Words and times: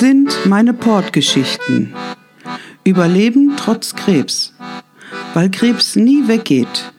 sind 0.00 0.46
meine 0.46 0.72
Portgeschichten. 0.72 1.92
Überleben 2.84 3.52
trotz 3.58 3.94
Krebs. 3.94 4.54
Weil 5.34 5.50
Krebs 5.50 5.94
nie 5.94 6.26
weggeht. 6.26 6.94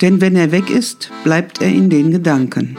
Denn 0.00 0.20
wenn 0.20 0.36
er 0.36 0.52
weg 0.52 0.70
ist, 0.70 1.10
bleibt 1.24 1.60
er 1.60 1.70
in 1.70 1.90
den 1.90 2.12
Gedanken. 2.12 2.76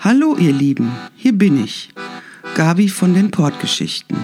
Hallo 0.00 0.36
ihr 0.36 0.52
Lieben, 0.52 0.90
hier 1.14 1.34
bin 1.34 1.62
ich, 1.62 1.90
Gabi 2.56 2.88
von 2.88 3.14
den 3.14 3.30
Portgeschichten. 3.30 4.16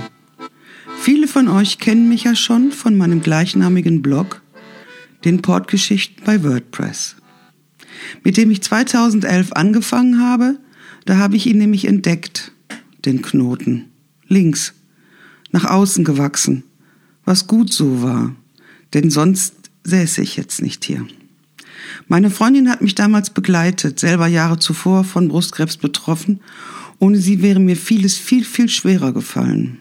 Viele 0.99 1.29
von 1.29 1.47
euch 1.47 1.79
kennen 1.79 2.09
mich 2.09 2.25
ja 2.25 2.35
schon 2.35 2.73
von 2.73 2.97
meinem 2.97 3.23
gleichnamigen 3.23 4.03
Blog, 4.03 4.43
den 5.25 5.43
Portgeschichten 5.43 6.25
bei 6.25 6.43
WordPress. 6.43 7.15
Mit 8.25 8.37
dem 8.37 8.51
ich 8.51 8.63
2011 8.65 9.53
angefangen 9.53 10.21
habe, 10.21 10.59
da 11.05 11.19
habe 11.19 11.37
ich 11.37 11.47
ihn 11.47 11.59
nämlich 11.59 11.87
entdeckt, 11.87 12.53
den 13.05 13.23
Knoten. 13.23 13.87
Links, 14.27 14.75
nach 15.53 15.65
außen 15.65 16.05
gewachsen, 16.05 16.65
was 17.25 17.47
gut 17.47 17.73
so 17.73 18.03
war, 18.03 18.35
denn 18.95 19.11
sonst 19.11 19.55
säße 19.85 20.23
ich 20.23 20.37
jetzt 20.37 20.63
nicht 20.63 20.85
hier. 20.85 21.07
Meine 22.09 22.31
Freundin 22.31 22.71
hat 22.71 22.83
mich 22.83 22.95
damals 22.95 23.31
begleitet, 23.31 24.01
selber 24.01 24.27
Jahre 24.27 24.59
zuvor 24.59 25.05
von 25.05 25.29
Brustkrebs 25.29 25.77
betroffen. 25.77 26.41
Ohne 26.99 27.19
sie 27.19 27.43
wäre 27.43 27.61
mir 27.61 27.77
vieles 27.77 28.17
viel, 28.17 28.45
viel 28.45 28.69
schwerer 28.69 29.13
gefallen. 29.13 29.79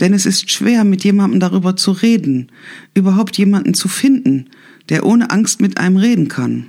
Denn 0.00 0.12
es 0.12 0.26
ist 0.26 0.50
schwer, 0.50 0.84
mit 0.84 1.04
jemandem 1.04 1.38
darüber 1.38 1.76
zu 1.76 1.92
reden, 1.92 2.50
überhaupt 2.94 3.38
jemanden 3.38 3.74
zu 3.74 3.88
finden, 3.88 4.46
der 4.88 5.06
ohne 5.06 5.30
Angst 5.30 5.60
mit 5.60 5.78
einem 5.78 5.96
reden 5.96 6.28
kann. 6.28 6.66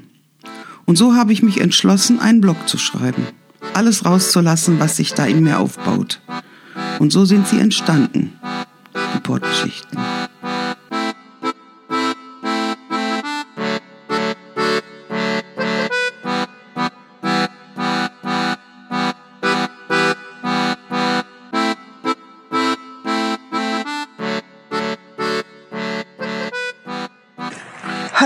Und 0.85 0.97
so 0.97 1.15
habe 1.15 1.33
ich 1.33 1.41
mich 1.41 1.59
entschlossen, 1.59 2.19
einen 2.19 2.41
Blog 2.41 2.69
zu 2.69 2.77
schreiben. 2.77 3.23
Alles 3.73 4.05
rauszulassen, 4.05 4.79
was 4.79 4.97
sich 4.97 5.13
da 5.13 5.25
in 5.25 5.43
mir 5.43 5.59
aufbaut. 5.59 6.21
Und 6.99 7.11
so 7.11 7.25
sind 7.25 7.47
sie 7.47 7.59
entstanden, 7.59 8.39
die 9.15 9.19
Portgeschichten. 9.19 9.99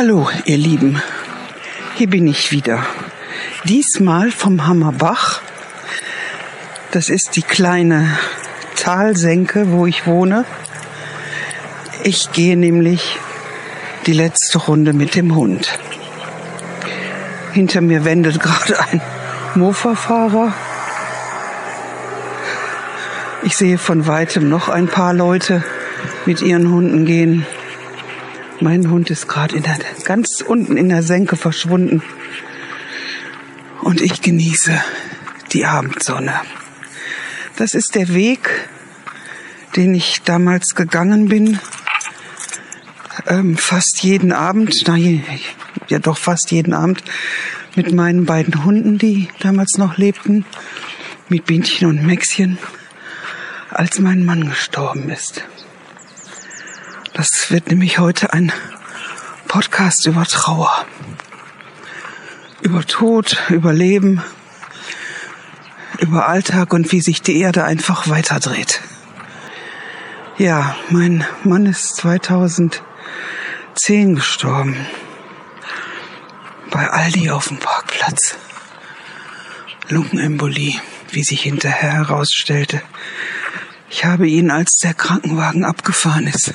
Hallo, 0.02 0.30
ihr 0.46 0.58
Lieben. 0.58 1.02
Hier 1.98 2.10
bin 2.10 2.26
ich 2.28 2.54
wieder. 2.54 2.86
Diesmal 3.66 4.32
vom 4.32 4.66
Hammerbach. 4.66 5.42
Das 6.92 7.10
ist 7.10 7.36
die 7.36 7.42
kleine 7.42 8.18
Talsenke, 8.78 9.72
wo 9.72 9.86
ich 9.86 10.08
wohne. 10.08 10.46
Ich 12.04 12.32
gehe 12.32 12.56
nämlich 12.56 13.18
die 14.06 14.14
letzte 14.14 14.60
Runde 14.60 14.94
mit 14.94 15.14
dem 15.16 15.36
Hund. 15.36 15.78
Hinter 17.52 17.82
mir 17.82 18.06
wendet 18.06 18.40
gerade 18.40 18.80
ein 18.80 19.02
Mofa-Fahrer. 19.56 20.54
Ich 23.44 23.58
sehe 23.58 23.78
von 23.78 24.08
weitem 24.08 24.48
noch 24.48 24.70
ein 24.70 24.88
paar 24.88 25.14
Leute 25.14 25.66
mit 26.26 26.42
ihren 26.42 26.72
Hunden 26.72 27.06
gehen. 27.06 27.46
Mein 28.62 28.90
Hund 28.90 29.10
ist 29.10 29.28
gerade 29.28 29.62
ganz 30.06 30.42
unten 30.42 30.78
in 30.78 30.88
der 30.88 31.04
Senke 31.04 31.36
verschwunden. 31.36 32.02
Und 33.90 34.02
ich 34.02 34.22
genieße 34.22 34.80
die 35.52 35.66
Abendsonne. 35.66 36.42
Das 37.56 37.74
ist 37.74 37.96
der 37.96 38.10
Weg, 38.10 38.70
den 39.76 39.96
ich 39.96 40.22
damals 40.22 40.76
gegangen 40.76 41.28
bin. 41.28 41.60
Ähm, 43.26 43.58
fast 43.58 44.04
jeden 44.04 44.32
Abend, 44.32 44.88
nein, 44.88 45.24
ja 45.88 45.98
doch 45.98 46.20
fast 46.20 46.52
jeden 46.52 46.76
Abend 46.76 47.04
mit 47.76 47.92
meinen 47.92 48.26
beiden 48.26 48.64
Hunden, 48.64 49.00
die 49.00 49.28
damals 49.40 49.80
noch 49.80 49.98
lebten, 49.98 50.46
mit 51.28 51.46
Bienchen 51.46 51.90
und 51.90 52.06
Mäxchen, 52.06 52.60
als 53.72 53.98
mein 53.98 54.24
Mann 54.24 54.50
gestorben 54.50 55.10
ist. 55.10 55.46
Das 57.16 57.50
wird 57.50 57.70
nämlich 57.70 57.98
heute 57.98 58.34
ein 58.34 58.52
Podcast 59.48 60.06
über 60.06 60.26
Trauer, 60.26 60.86
über 62.62 62.86
Tod, 62.86 63.38
über 63.50 63.74
Leben, 63.74 64.22
über 66.00 66.28
Alltag 66.28 66.74
und 66.74 66.92
wie 66.92 67.02
sich 67.02 67.22
die 67.22 67.40
Erde 67.40 67.64
einfach 67.64 68.08
weiterdreht. 68.10 68.82
Ja, 70.38 70.76
mein 70.90 71.26
Mann 71.44 71.66
ist 71.66 71.98
2010 71.98 72.82
gestorben. 74.16 74.78
Bei 76.72 76.90
Aldi 76.90 77.30
auf 77.32 77.50
dem 77.50 77.58
Parkplatz. 77.58 78.36
Lungenembolie, 79.90 80.80
wie 81.12 81.24
sich 81.24 81.42
hinterher 81.42 81.94
herausstellte. 81.94 82.82
Ich 83.90 84.06
habe 84.06 84.28
ihn, 84.28 84.52
als 84.52 84.78
der 84.78 84.94
Krankenwagen 84.94 85.66
abgefahren 85.66 86.28
ist, 86.28 86.54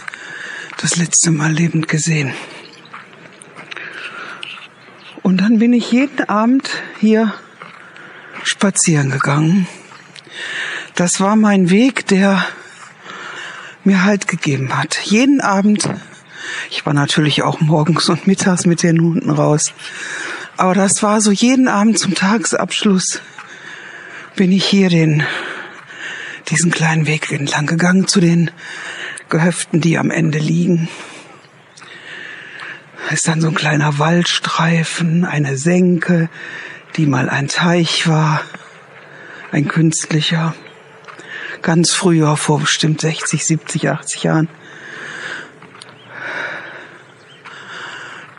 das 0.81 0.97
letzte 0.97 1.33
Mal 1.33 1.53
lebend 1.53 1.89
gesehen. 1.89 2.33
Und 5.25 5.41
dann 5.41 5.59
bin 5.59 5.73
ich 5.73 5.91
jeden 5.91 6.29
Abend 6.29 6.69
hier 7.01 7.33
spazieren 8.43 9.11
gegangen. 9.11 9.67
Das 10.97 11.19
war 11.19 11.35
mein 11.35 11.71
Weg, 11.71 12.07
der 12.09 12.45
mir 13.85 14.05
Halt 14.05 14.29
gegeben 14.29 14.77
hat. 14.79 14.99
Jeden 15.03 15.41
Abend. 15.41 15.89
Ich 16.71 16.85
war 16.85 16.93
natürlich 16.93 17.43
auch 17.43 17.61
morgens 17.61 18.11
und 18.11 18.27
mittags 18.27 18.67
mit 18.67 18.83
den 18.83 19.01
Hunden 19.01 19.31
raus. 19.31 19.73
Aber 20.59 20.75
das 20.75 21.03
war 21.03 21.23
so 21.23 21.31
jeden 21.31 21.69
Abend 21.69 21.99
zum 21.99 22.15
Tagesabschluss 22.15 23.23
bin 24.37 24.53
ich 24.53 24.67
hier 24.67 24.91
den, 24.91 25.23
diesen 26.51 26.71
kleinen 26.71 27.07
Weg 27.07 27.33
entlang 27.33 27.65
gegangen 27.65 28.09
zu 28.09 28.21
den 28.21 28.51
Gehöften, 29.31 29.81
die 29.81 29.97
am 29.97 30.11
Ende 30.11 30.39
liegen. 30.39 30.91
Ist 33.11 33.29
dann 33.29 33.41
so 33.41 33.49
ein 33.49 33.55
kleiner 33.55 33.99
Waldstreifen, 33.99 35.25
eine 35.25 35.57
Senke, 35.57 36.29
die 36.97 37.07
mal 37.07 37.29
ein 37.29 37.49
Teich 37.49 38.09
war, 38.09 38.41
ein 39.53 39.69
künstlicher, 39.69 40.55
ganz 41.63 41.93
früher, 41.93 42.37
vor 42.37 42.61
bestimmt 42.61 43.01
60, 43.01 43.45
70, 43.45 43.89
80 43.91 44.23
Jahren. 44.23 44.49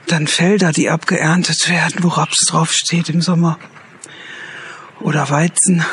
Dann 0.07 0.27
Felder, 0.27 0.71
die 0.71 0.89
abgeerntet 0.89 1.69
werden, 1.69 2.03
wo 2.03 2.09
Raps 2.09 2.45
draufsteht 2.45 3.09
im 3.09 3.21
Sommer. 3.21 3.57
Oder 4.99 5.29
Weizen. 5.29 5.83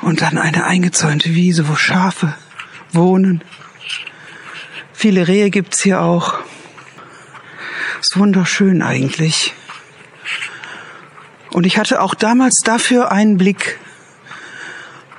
Und 0.00 0.22
dann 0.22 0.38
eine 0.38 0.64
eingezäunte 0.64 1.34
Wiese, 1.34 1.68
wo 1.68 1.76
Schafe 1.76 2.34
wohnen. 2.92 3.42
Viele 4.92 5.28
Rehe 5.28 5.50
gibt's 5.50 5.82
hier 5.82 6.00
auch. 6.00 6.41
Wunderschön 8.16 8.82
eigentlich. 8.82 9.54
Und 11.50 11.66
ich 11.66 11.78
hatte 11.78 12.00
auch 12.00 12.14
damals 12.14 12.60
dafür 12.64 13.12
einen 13.12 13.36
Blick, 13.36 13.78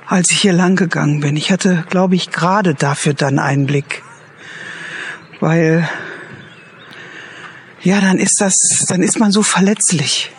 als 0.06 0.30
ich 0.30 0.40
hier 0.40 0.52
lang 0.52 0.76
gegangen 0.76 1.20
bin. 1.20 1.36
Ich 1.36 1.50
hatte, 1.50 1.84
glaube 1.88 2.14
ich, 2.16 2.30
gerade 2.30 2.74
dafür 2.74 3.14
dann 3.14 3.38
einen 3.38 3.66
Blick. 3.66 4.02
Weil, 5.40 5.88
ja, 7.82 8.00
dann 8.00 8.18
ist 8.18 8.40
das, 8.40 8.84
dann 8.88 9.02
ist 9.02 9.18
man 9.18 9.30
so 9.30 9.42
verletzlich. 9.42 10.32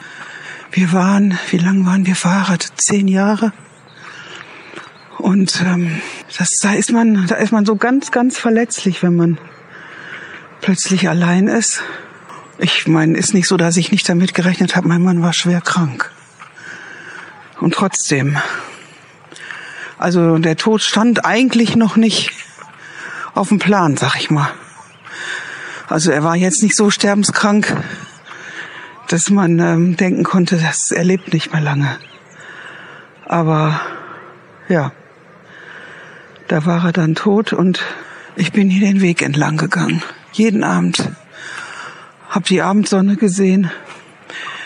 Wir 0.71 0.91
waren, 0.91 1.37
wie 1.51 1.57
lang 1.57 1.85
waren 1.85 2.05
wir 2.05 2.15
verheiratet? 2.15 2.73
Zehn 2.75 3.07
Jahre? 3.07 3.53
Und 5.17 5.61
ähm, 5.65 6.01
das, 6.37 6.49
da 6.61 6.73
ist 6.73 6.91
man, 6.91 7.27
da 7.27 7.35
ist 7.35 7.51
man 7.51 7.65
so 7.65 7.75
ganz, 7.77 8.11
ganz 8.11 8.37
verletzlich, 8.37 9.01
wenn 9.01 9.15
man 9.15 9.37
plötzlich 10.61 11.07
allein 11.07 11.47
ist. 11.47 11.81
Ich 12.57 12.87
meine, 12.87 13.17
ist 13.17 13.33
nicht 13.33 13.47
so, 13.47 13.57
dass 13.57 13.77
ich 13.77 13.91
nicht 13.91 14.07
damit 14.07 14.33
gerechnet 14.33 14.75
habe. 14.75 14.87
Mein 14.87 15.01
Mann 15.01 15.21
war 15.21 15.33
schwer 15.33 15.61
krank. 15.61 16.11
Und 17.59 17.73
trotzdem. 17.73 18.37
Also 19.97 20.37
der 20.37 20.55
Tod 20.55 20.81
stand 20.81 21.25
eigentlich 21.25 21.75
noch 21.75 21.95
nicht 21.95 22.31
auf 23.33 23.49
dem 23.49 23.59
Plan, 23.59 23.97
sag 23.97 24.15
ich 24.15 24.29
mal. 24.29 24.49
Also 25.87 26.11
er 26.11 26.23
war 26.23 26.35
jetzt 26.35 26.63
nicht 26.63 26.75
so 26.75 26.89
sterbenskrank, 26.89 27.75
dass 29.07 29.29
man 29.29 29.59
ähm, 29.59 29.97
denken 29.97 30.23
konnte, 30.23 30.57
dass 30.57 30.91
er 30.91 31.03
lebt 31.03 31.33
nicht 31.33 31.51
mehr 31.51 31.61
lange. 31.61 31.97
Aber 33.25 33.79
ja, 34.67 34.91
da 36.47 36.65
war 36.65 36.85
er 36.85 36.91
dann 36.91 37.15
tot 37.15 37.53
und 37.53 37.81
ich 38.35 38.51
bin 38.51 38.69
hier 38.69 38.85
den 38.85 39.01
Weg 39.01 39.21
entlang 39.21 39.57
gegangen. 39.57 40.01
Jeden 40.31 40.63
Abend 40.63 41.11
habe 42.35 42.45
die 42.45 42.61
Abendsonne 42.61 43.15
gesehen. 43.15 43.71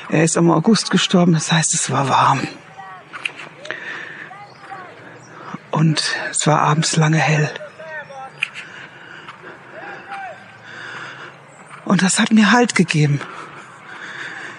Er 0.09 0.23
ist 0.23 0.37
im 0.37 0.49
August 0.49 0.89
gestorben, 0.89 1.33
das 1.33 1.51
heißt, 1.51 1.75
es 1.75 1.91
war 1.91 2.09
warm. 2.09 2.41
Und 5.69 6.15
es 6.31 6.47
war 6.47 6.61
abends 6.61 6.95
lange 6.95 7.19
hell. 7.19 7.47
Und 11.85 12.01
das 12.01 12.19
hat 12.19 12.31
mir 12.31 12.51
Halt 12.51 12.73
gegeben, 12.73 13.21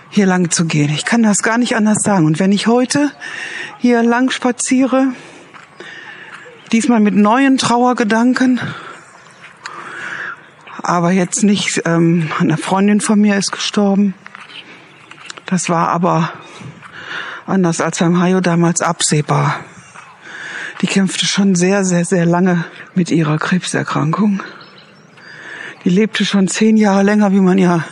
hier 0.08 0.26
lang 0.26 0.52
zu 0.52 0.66
gehen. 0.66 0.90
Ich 0.90 1.04
kann 1.04 1.24
das 1.24 1.42
gar 1.42 1.58
nicht 1.58 1.74
anders 1.74 2.02
sagen. 2.04 2.26
Und 2.26 2.38
wenn 2.38 2.52
ich 2.52 2.68
heute 2.68 3.10
hier 3.78 4.04
lang 4.04 4.30
spaziere, 4.30 5.08
diesmal 6.70 7.00
mit 7.00 7.16
neuen 7.16 7.58
Trauergedanken, 7.58 8.60
aber 10.82 11.10
jetzt 11.10 11.42
nicht, 11.42 11.82
ähm, 11.84 12.30
eine 12.38 12.56
Freundin 12.56 13.00
von 13.00 13.20
mir 13.20 13.36
ist 13.36 13.52
gestorben. 13.52 14.14
Das 15.46 15.68
war 15.68 15.88
aber 15.88 16.32
anders 17.46 17.80
als 17.80 17.98
beim 17.98 18.20
Hayo 18.20 18.40
damals 18.40 18.80
absehbar. 18.80 19.60
Die 20.80 20.86
kämpfte 20.86 21.26
schon 21.26 21.54
sehr, 21.54 21.84
sehr, 21.84 22.04
sehr 22.04 22.24
lange 22.24 22.64
mit 22.94 23.10
ihrer 23.10 23.38
Krebserkrankung. 23.38 24.42
Die 25.84 25.90
lebte 25.90 26.24
schon 26.24 26.48
zehn 26.48 26.76
Jahre 26.76 27.02
länger, 27.02 27.32
wie 27.32 27.40
man 27.40 27.58
ja 27.58 27.84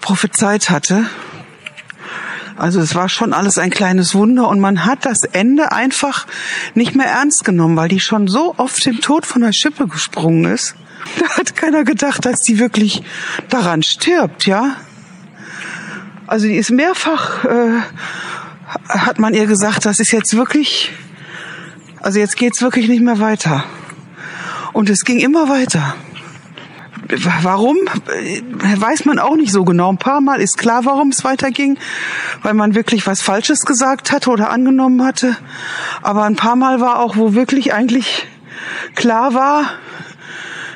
prophezeit 0.00 0.70
hatte. 0.70 1.06
Also 2.56 2.80
es 2.80 2.94
war 2.94 3.08
schon 3.08 3.32
alles 3.32 3.58
ein 3.58 3.70
kleines 3.70 4.14
Wunder 4.14 4.48
und 4.48 4.60
man 4.60 4.84
hat 4.84 5.06
das 5.06 5.24
Ende 5.24 5.72
einfach 5.72 6.26
nicht 6.74 6.94
mehr 6.94 7.06
ernst 7.06 7.44
genommen, 7.44 7.76
weil 7.76 7.88
die 7.88 8.00
schon 8.00 8.28
so 8.28 8.54
oft 8.58 8.84
dem 8.86 9.00
Tod 9.00 9.26
von 9.26 9.42
der 9.42 9.52
Schippe 9.52 9.88
gesprungen 9.88 10.44
ist. 10.44 10.76
Da 11.18 11.28
hat 11.36 11.56
keiner 11.56 11.84
gedacht, 11.84 12.24
dass 12.24 12.42
die 12.42 12.58
wirklich 12.58 13.02
daran 13.48 13.82
stirbt, 13.82 14.46
ja. 14.46 14.76
Also 16.26 16.46
die 16.46 16.56
ist 16.56 16.70
mehrfach, 16.70 17.44
äh, 17.44 17.80
hat 18.88 19.18
man 19.18 19.34
ihr 19.34 19.46
gesagt, 19.46 19.84
das 19.84 20.00
ist 20.00 20.12
jetzt 20.12 20.36
wirklich, 20.36 20.92
also 22.00 22.18
jetzt 22.18 22.36
geht's 22.36 22.62
wirklich 22.62 22.88
nicht 22.88 23.02
mehr 23.02 23.20
weiter. 23.20 23.64
Und 24.72 24.90
es 24.90 25.04
ging 25.04 25.20
immer 25.20 25.48
weiter. 25.48 25.94
Warum? 27.42 27.76
Weiß 28.76 29.04
man 29.04 29.18
auch 29.18 29.36
nicht 29.36 29.52
so 29.52 29.64
genau. 29.64 29.90
Ein 29.90 29.98
paar 29.98 30.20
Mal 30.20 30.40
ist 30.40 30.56
klar, 30.56 30.84
warum 30.86 31.10
es 31.10 31.22
weiterging, 31.22 31.78
weil 32.42 32.54
man 32.54 32.74
wirklich 32.74 33.06
was 33.06 33.20
Falsches 33.20 33.66
gesagt 33.66 34.10
hatte 34.10 34.30
oder 34.30 34.50
angenommen 34.50 35.04
hatte. 35.04 35.36
Aber 36.02 36.24
ein 36.24 36.36
paar 36.36 36.56
Mal 36.56 36.80
war 36.80 37.00
auch, 37.00 37.16
wo 37.16 37.34
wirklich 37.34 37.74
eigentlich 37.74 38.26
klar 38.94 39.34
war, 39.34 39.70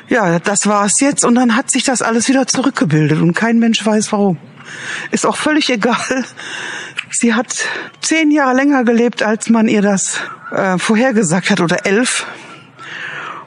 ja, 0.09 0.39
das 0.39 0.67
war 0.67 0.85
es 0.85 0.99
jetzt 0.99 1.23
und 1.23 1.35
dann 1.35 1.55
hat 1.55 1.71
sich 1.71 1.83
das 1.83 2.01
alles 2.01 2.27
wieder 2.27 2.47
zurückgebildet 2.47 3.21
und 3.21 3.33
kein 3.33 3.59
Mensch 3.59 3.85
weiß 3.85 4.11
warum. 4.11 4.37
Ist 5.11 5.25
auch 5.25 5.37
völlig 5.37 5.69
egal. 5.69 6.25
Sie 7.11 7.33
hat 7.33 7.65
zehn 8.01 8.31
Jahre 8.31 8.55
länger 8.55 8.83
gelebt, 8.83 9.23
als 9.23 9.49
man 9.49 9.67
ihr 9.67 9.81
das 9.81 10.19
äh, 10.51 10.77
vorhergesagt 10.77 11.49
hat 11.49 11.61
oder 11.61 11.85
elf. 11.85 12.25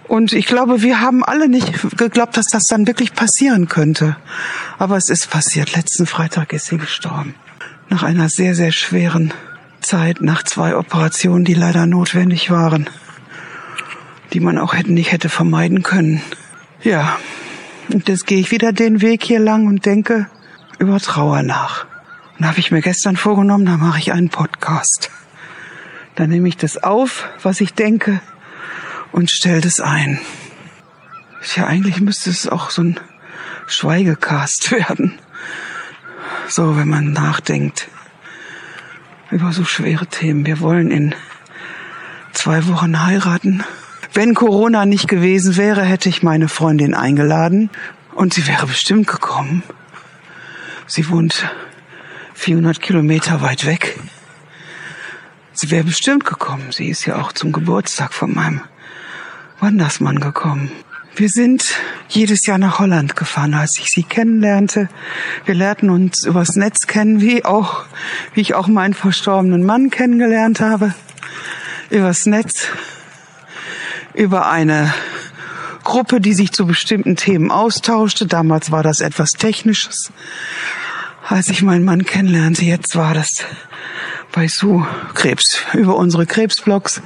Und 0.09 0.33
ich 0.33 0.47
glaube, 0.47 0.83
wir 0.83 1.01
haben 1.01 1.25
alle 1.25 1.49
nicht 1.49 1.97
geglaubt, 1.97 2.37
dass 2.37 2.47
das 2.47 2.67
dann 2.67 2.87
wirklich 2.87 3.15
passieren 3.15 3.69
könnte. 3.69 4.17
Aber 4.79 4.97
es 4.97 5.09
ist 5.09 5.31
passiert. 5.31 5.75
Letzten 5.75 6.07
Freitag 6.07 6.53
ist 6.53 6.67
sie 6.67 6.77
gestorben. 6.77 7.35
Nach 7.89 8.03
einer 8.03 8.29
sehr, 8.29 8.55
sehr 8.55 8.73
schweren 8.73 9.33
Zeit, 9.81 10.21
nach 10.21 10.43
zwei 10.43 10.77
Operationen, 10.77 11.45
die 11.45 11.55
leider 11.55 11.87
notwendig 11.87 12.51
waren, 12.51 12.91
die 14.33 14.41
man 14.41 14.59
auch 14.59 14.75
hätte, 14.75 14.93
nicht 14.93 15.13
hätte 15.13 15.29
vermeiden 15.29 15.83
können. 15.83 16.21
Ja, 16.83 17.21
und 17.93 18.09
jetzt 18.09 18.27
gehe 18.27 18.41
ich 18.41 18.51
wieder 18.51 18.73
den 18.73 19.01
Weg 19.03 19.23
hier 19.23 19.39
lang 19.39 19.69
und 19.69 19.87
denke 19.87 20.27
über 20.81 20.99
Trauer 20.99 21.43
nach. 21.45 21.87
Und 22.39 22.47
habe 22.47 22.59
ich 22.59 22.73
mir 22.73 22.81
gestern 22.81 23.17
vorgenommen, 23.17 23.67
da 23.67 23.77
mache 23.77 24.01
ich 24.01 24.13
einen 24.13 24.31
Podcast. 24.31 25.11
Dann 26.17 26.31
nehme 26.31 26.49
ich 26.49 26.57
das 26.57 26.83
auf, 26.83 27.29
was 27.41 27.61
ich 27.61 27.75
denke, 27.75 28.21
und 29.13 29.31
stellt 29.31 29.65
es 29.65 29.81
ein. 29.81 30.19
Ja, 31.55 31.67
eigentlich 31.67 32.01
müsste 32.01 32.31
es 32.31 32.49
auch 32.49 32.71
so 32.71 32.83
ein 32.83 33.01
Schweigecast 33.69 34.73
werden. 34.73 35.21
So, 36.49 36.77
wenn 36.77 36.89
man 36.89 37.13
nachdenkt 37.13 37.89
über 39.31 39.53
so 39.53 39.65
schwere 39.65 40.07
Themen. 40.07 40.47
Wir 40.47 40.59
wollen 40.59 40.91
in 40.91 41.15
zwei 42.33 42.67
Wochen 42.67 43.07
heiraten. 43.07 43.63
Wenn 44.15 44.35
Corona 44.35 44.85
nicht 44.85 45.09
gewesen 45.09 45.57
wäre, 45.57 45.83
hätte 45.83 46.11
ich 46.11 46.23
meine 46.23 46.49
Freundin 46.49 46.95
eingeladen 46.95 47.71
und 48.15 48.35
sie 48.35 48.47
wäre 48.47 48.67
bestimmt 48.67 49.07
gekommen. 49.07 49.63
Sie 50.87 51.09
wohnt 51.09 51.49
400 52.35 52.83
Kilometer 52.83 53.41
weit 53.41 53.65
weg. 53.65 53.99
Sie 55.55 55.71
wäre 55.71 55.85
bestimmt 55.85 56.27
gekommen. 56.27 56.73
Sie 56.73 56.89
ist 56.89 57.07
ja 57.07 57.23
auch 57.23 57.33
zum 57.33 57.53
Geburtstag 57.53 58.13
von 58.13 58.35
meinem 58.35 58.61
Wandersmann 59.61 60.21
gekommen. 60.21 60.71
Wir 61.17 61.31
sind 61.31 61.75
jedes 62.09 62.47
Jahr 62.47 62.59
nach 62.59 62.79
Holland 62.81 63.17
gefahren, 63.17 63.55
als 63.55 63.79
ich 63.79 63.87
sie 63.87 64.03
kennenlernte. 64.03 64.91
Wir 65.47 65.55
lernten 65.55 65.89
uns 65.89 66.25
übers 66.25 66.57
Netz 66.57 66.87
kennen, 66.87 67.23
wie 67.23 67.47
auch, 67.47 67.85
wie 68.35 68.43
ich 68.43 68.55
auch 68.55 68.67
meinen 68.67 68.95
verstorbenen 68.95 69.65
Mann 69.65 69.89
kennengelernt 69.89 70.61
habe. 70.61 70.95
Übers 71.89 72.27
Netz. 72.27 72.69
Über 74.15 74.51
eine 74.51 74.93
Gruppe, 75.85 76.21
die 76.21 76.35
sich 76.35 76.53
zu 76.53 76.67
bestimmten 76.67 77.17
Themen 77.17 77.51
austauschte. 77.51 78.27
Damals 78.27 78.71
war 78.71 78.83
das 78.83 79.01
etwas 79.01 79.33
Technisches. 79.33 80.13
Als 81.29 81.49
ich 81.49 81.63
meinen 81.63 81.85
Mann 81.85 82.05
kennenlernte, 82.05 82.65
jetzt 82.65 82.95
war 82.95 83.15
das 83.15 83.45
bei 84.33 84.49
Sue 84.49 84.87
Krebs. 85.15 85.63
Über 85.73 85.97
unsere 85.97 86.27
Krebsblogs 86.27 87.01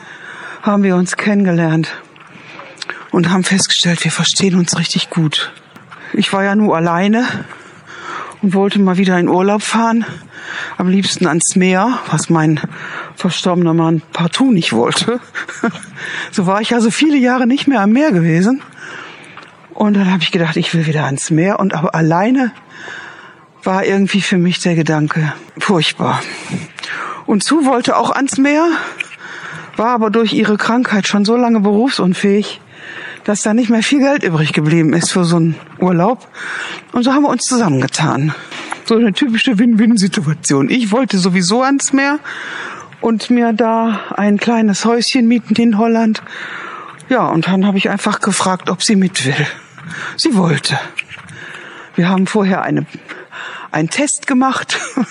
haben 0.62 0.82
wir 0.82 0.96
uns 0.96 1.16
kennengelernt 1.16 1.92
und 3.12 3.30
haben 3.30 3.44
festgestellt, 3.44 4.02
wir 4.04 4.10
verstehen 4.10 4.56
uns 4.56 4.76
richtig 4.76 5.10
gut. 5.10 5.52
Ich 6.12 6.32
war 6.32 6.44
ja 6.44 6.56
nur 6.56 6.76
alleine 6.76 7.26
und 8.42 8.54
wollte 8.54 8.78
mal 8.78 8.96
wieder 8.96 9.18
in 9.18 9.28
Urlaub 9.28 9.62
fahren, 9.62 10.04
am 10.76 10.88
liebsten 10.88 11.26
ans 11.26 11.56
Meer, 11.56 11.98
was 12.10 12.30
mein 12.30 12.60
verstorbener 13.30 13.74
Mann 13.74 14.02
partout 14.12 14.52
nicht 14.52 14.72
wollte. 14.72 15.20
so 16.30 16.46
war 16.46 16.60
ich 16.60 16.74
also 16.74 16.90
viele 16.90 17.16
Jahre 17.16 17.46
nicht 17.46 17.66
mehr 17.66 17.80
am 17.80 17.92
Meer 17.92 18.12
gewesen. 18.12 18.62
Und 19.74 19.94
dann 19.94 20.10
habe 20.10 20.22
ich 20.22 20.30
gedacht, 20.30 20.56
ich 20.56 20.72
will 20.72 20.86
wieder 20.86 21.04
ans 21.04 21.30
Meer 21.30 21.58
und 21.58 21.74
aber 21.74 21.94
alleine 21.94 22.52
war 23.64 23.84
irgendwie 23.84 24.20
für 24.20 24.38
mich 24.38 24.60
der 24.60 24.76
Gedanke 24.76 25.32
furchtbar. 25.58 26.22
Und 27.26 27.42
Zu 27.42 27.66
wollte 27.66 27.96
auch 27.96 28.10
ans 28.10 28.38
Meer, 28.38 28.68
war 29.76 29.88
aber 29.88 30.10
durch 30.10 30.32
ihre 30.32 30.56
Krankheit 30.56 31.08
schon 31.08 31.24
so 31.24 31.36
lange 31.36 31.60
berufsunfähig, 31.60 32.60
dass 33.24 33.42
da 33.42 33.52
nicht 33.52 33.68
mehr 33.68 33.82
viel 33.82 33.98
Geld 33.98 34.22
übrig 34.22 34.52
geblieben 34.52 34.92
ist 34.92 35.10
für 35.10 35.24
so 35.24 35.36
einen 35.36 35.56
Urlaub. 35.80 36.28
Und 36.92 37.02
so 37.02 37.12
haben 37.12 37.24
wir 37.24 37.28
uns 37.28 37.42
zusammengetan. 37.44 38.32
So 38.84 38.94
eine 38.94 39.12
typische 39.12 39.58
Win-Win-Situation. 39.58 40.70
Ich 40.70 40.92
wollte 40.92 41.18
sowieso 41.18 41.62
ans 41.62 41.92
Meer 41.92 42.20
und 43.06 43.30
mir 43.30 43.52
da 43.52 44.00
ein 44.16 44.36
kleines 44.36 44.84
Häuschen 44.84 45.28
mieten 45.28 45.54
in 45.54 45.78
Holland. 45.78 46.22
Ja, 47.08 47.28
und 47.28 47.46
dann 47.46 47.64
habe 47.64 47.78
ich 47.78 47.88
einfach 47.88 48.20
gefragt, 48.20 48.68
ob 48.68 48.82
sie 48.82 48.96
mit 48.96 49.24
will. 49.24 49.46
Sie 50.16 50.34
wollte. 50.34 50.76
Wir 51.94 52.08
haben 52.08 52.26
vorher 52.26 52.62
eine, 52.62 52.84
einen 53.70 53.90
Test 53.90 54.26
gemacht 54.26 54.80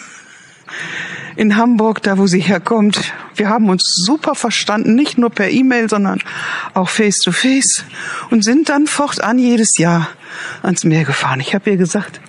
in 1.37 1.55
Hamburg, 1.55 2.03
da 2.03 2.17
wo 2.17 2.27
sie 2.27 2.41
herkommt. 2.41 3.13
Wir 3.35 3.47
haben 3.47 3.69
uns 3.69 3.95
super 3.95 4.35
verstanden, 4.35 4.95
nicht 4.95 5.17
nur 5.17 5.29
per 5.29 5.49
E-Mail, 5.49 5.89
sondern 5.89 6.19
auch 6.73 6.89
face 6.89 7.19
to 7.19 7.31
face 7.31 7.85
und 8.29 8.43
sind 8.43 8.67
dann 8.67 8.87
fortan 8.87 9.39
jedes 9.39 9.77
Jahr 9.77 10.09
ans 10.63 10.83
Meer 10.83 11.05
gefahren. 11.05 11.39
Ich 11.39 11.55
habe 11.55 11.69
ihr 11.69 11.77
gesagt, 11.77 12.19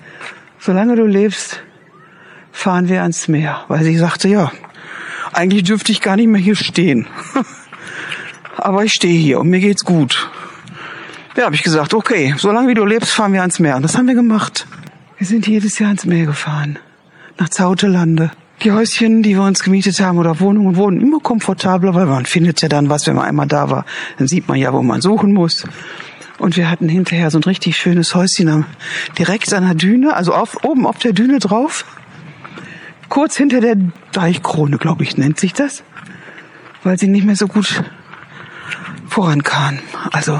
solange 0.59 0.95
du 0.95 1.05
lebst, 1.05 1.61
fahren 2.53 2.87
wir 2.87 3.01
ans 3.01 3.27
Meer, 3.27 3.65
weil 3.67 3.83
sie 3.83 3.97
sagte, 3.97 4.29
ja, 4.29 4.49
eigentlich 5.37 5.63
dürfte 5.63 5.91
ich 5.91 6.01
gar 6.01 6.15
nicht 6.15 6.27
mehr 6.27 6.41
hier 6.41 6.55
stehen. 6.55 7.07
Aber 8.57 8.83
ich 8.83 8.93
stehe 8.93 9.19
hier 9.19 9.39
und 9.39 9.49
mir 9.49 9.59
geht's 9.59 9.85
gut. 9.85 10.29
Ja, 11.35 11.45
habe 11.45 11.55
ich 11.55 11.63
gesagt, 11.63 11.93
okay, 11.93 12.33
solange 12.37 12.69
wie 12.69 12.73
du 12.73 12.85
lebst, 12.85 13.11
fahren 13.11 13.33
wir 13.33 13.41
ans 13.41 13.59
Meer. 13.59 13.75
Und 13.75 13.83
das 13.83 13.95
haben 13.95 14.07
wir 14.07 14.15
gemacht. 14.15 14.67
Wir 15.17 15.27
sind 15.27 15.47
jedes 15.47 15.77
Jahr 15.77 15.89
ans 15.89 16.05
Meer 16.05 16.25
gefahren. 16.25 16.79
Nach 17.37 17.49
Zautelande 17.49 18.31
die 18.63 18.71
Häuschen, 18.71 19.21
die 19.21 19.35
wir 19.35 19.43
uns 19.43 19.63
gemietet 19.63 19.99
haben 19.99 20.17
oder 20.17 20.39
Wohnungen 20.39 20.75
wohnen 20.75 20.99
immer 20.99 21.19
komfortabler, 21.19 21.93
weil 21.93 22.07
man 22.07 22.25
findet 22.25 22.61
ja 22.61 22.67
dann 22.67 22.89
was, 22.89 23.05
wenn 23.05 23.15
man 23.15 23.25
einmal 23.25 23.47
da 23.47 23.69
war. 23.69 23.85
Dann 24.17 24.27
sieht 24.27 24.47
man 24.47 24.57
ja, 24.57 24.73
wo 24.73 24.81
man 24.81 25.01
suchen 25.01 25.33
muss. 25.33 25.63
Und 26.39 26.57
wir 26.57 26.69
hatten 26.69 26.89
hinterher 26.89 27.29
so 27.29 27.39
ein 27.39 27.43
richtig 27.43 27.77
schönes 27.77 28.15
Häuschen 28.15 28.65
direkt 29.17 29.53
an 29.53 29.63
der 29.63 29.75
Düne, 29.75 30.15
also 30.15 30.33
auf, 30.33 30.63
oben 30.63 30.85
auf 30.87 30.97
der 30.97 31.13
Düne 31.13 31.39
drauf. 31.39 31.85
Kurz 33.09 33.37
hinter 33.37 33.61
der 33.61 33.77
Deichkrone, 34.11 34.77
glaube 34.77 35.03
ich, 35.03 35.17
nennt 35.17 35.39
sich 35.39 35.53
das. 35.53 35.83
Weil 36.83 36.97
sie 36.97 37.07
nicht 37.07 37.25
mehr 37.25 37.35
so 37.35 37.47
gut 37.47 37.83
vorankam. 39.07 39.79
Also 40.11 40.39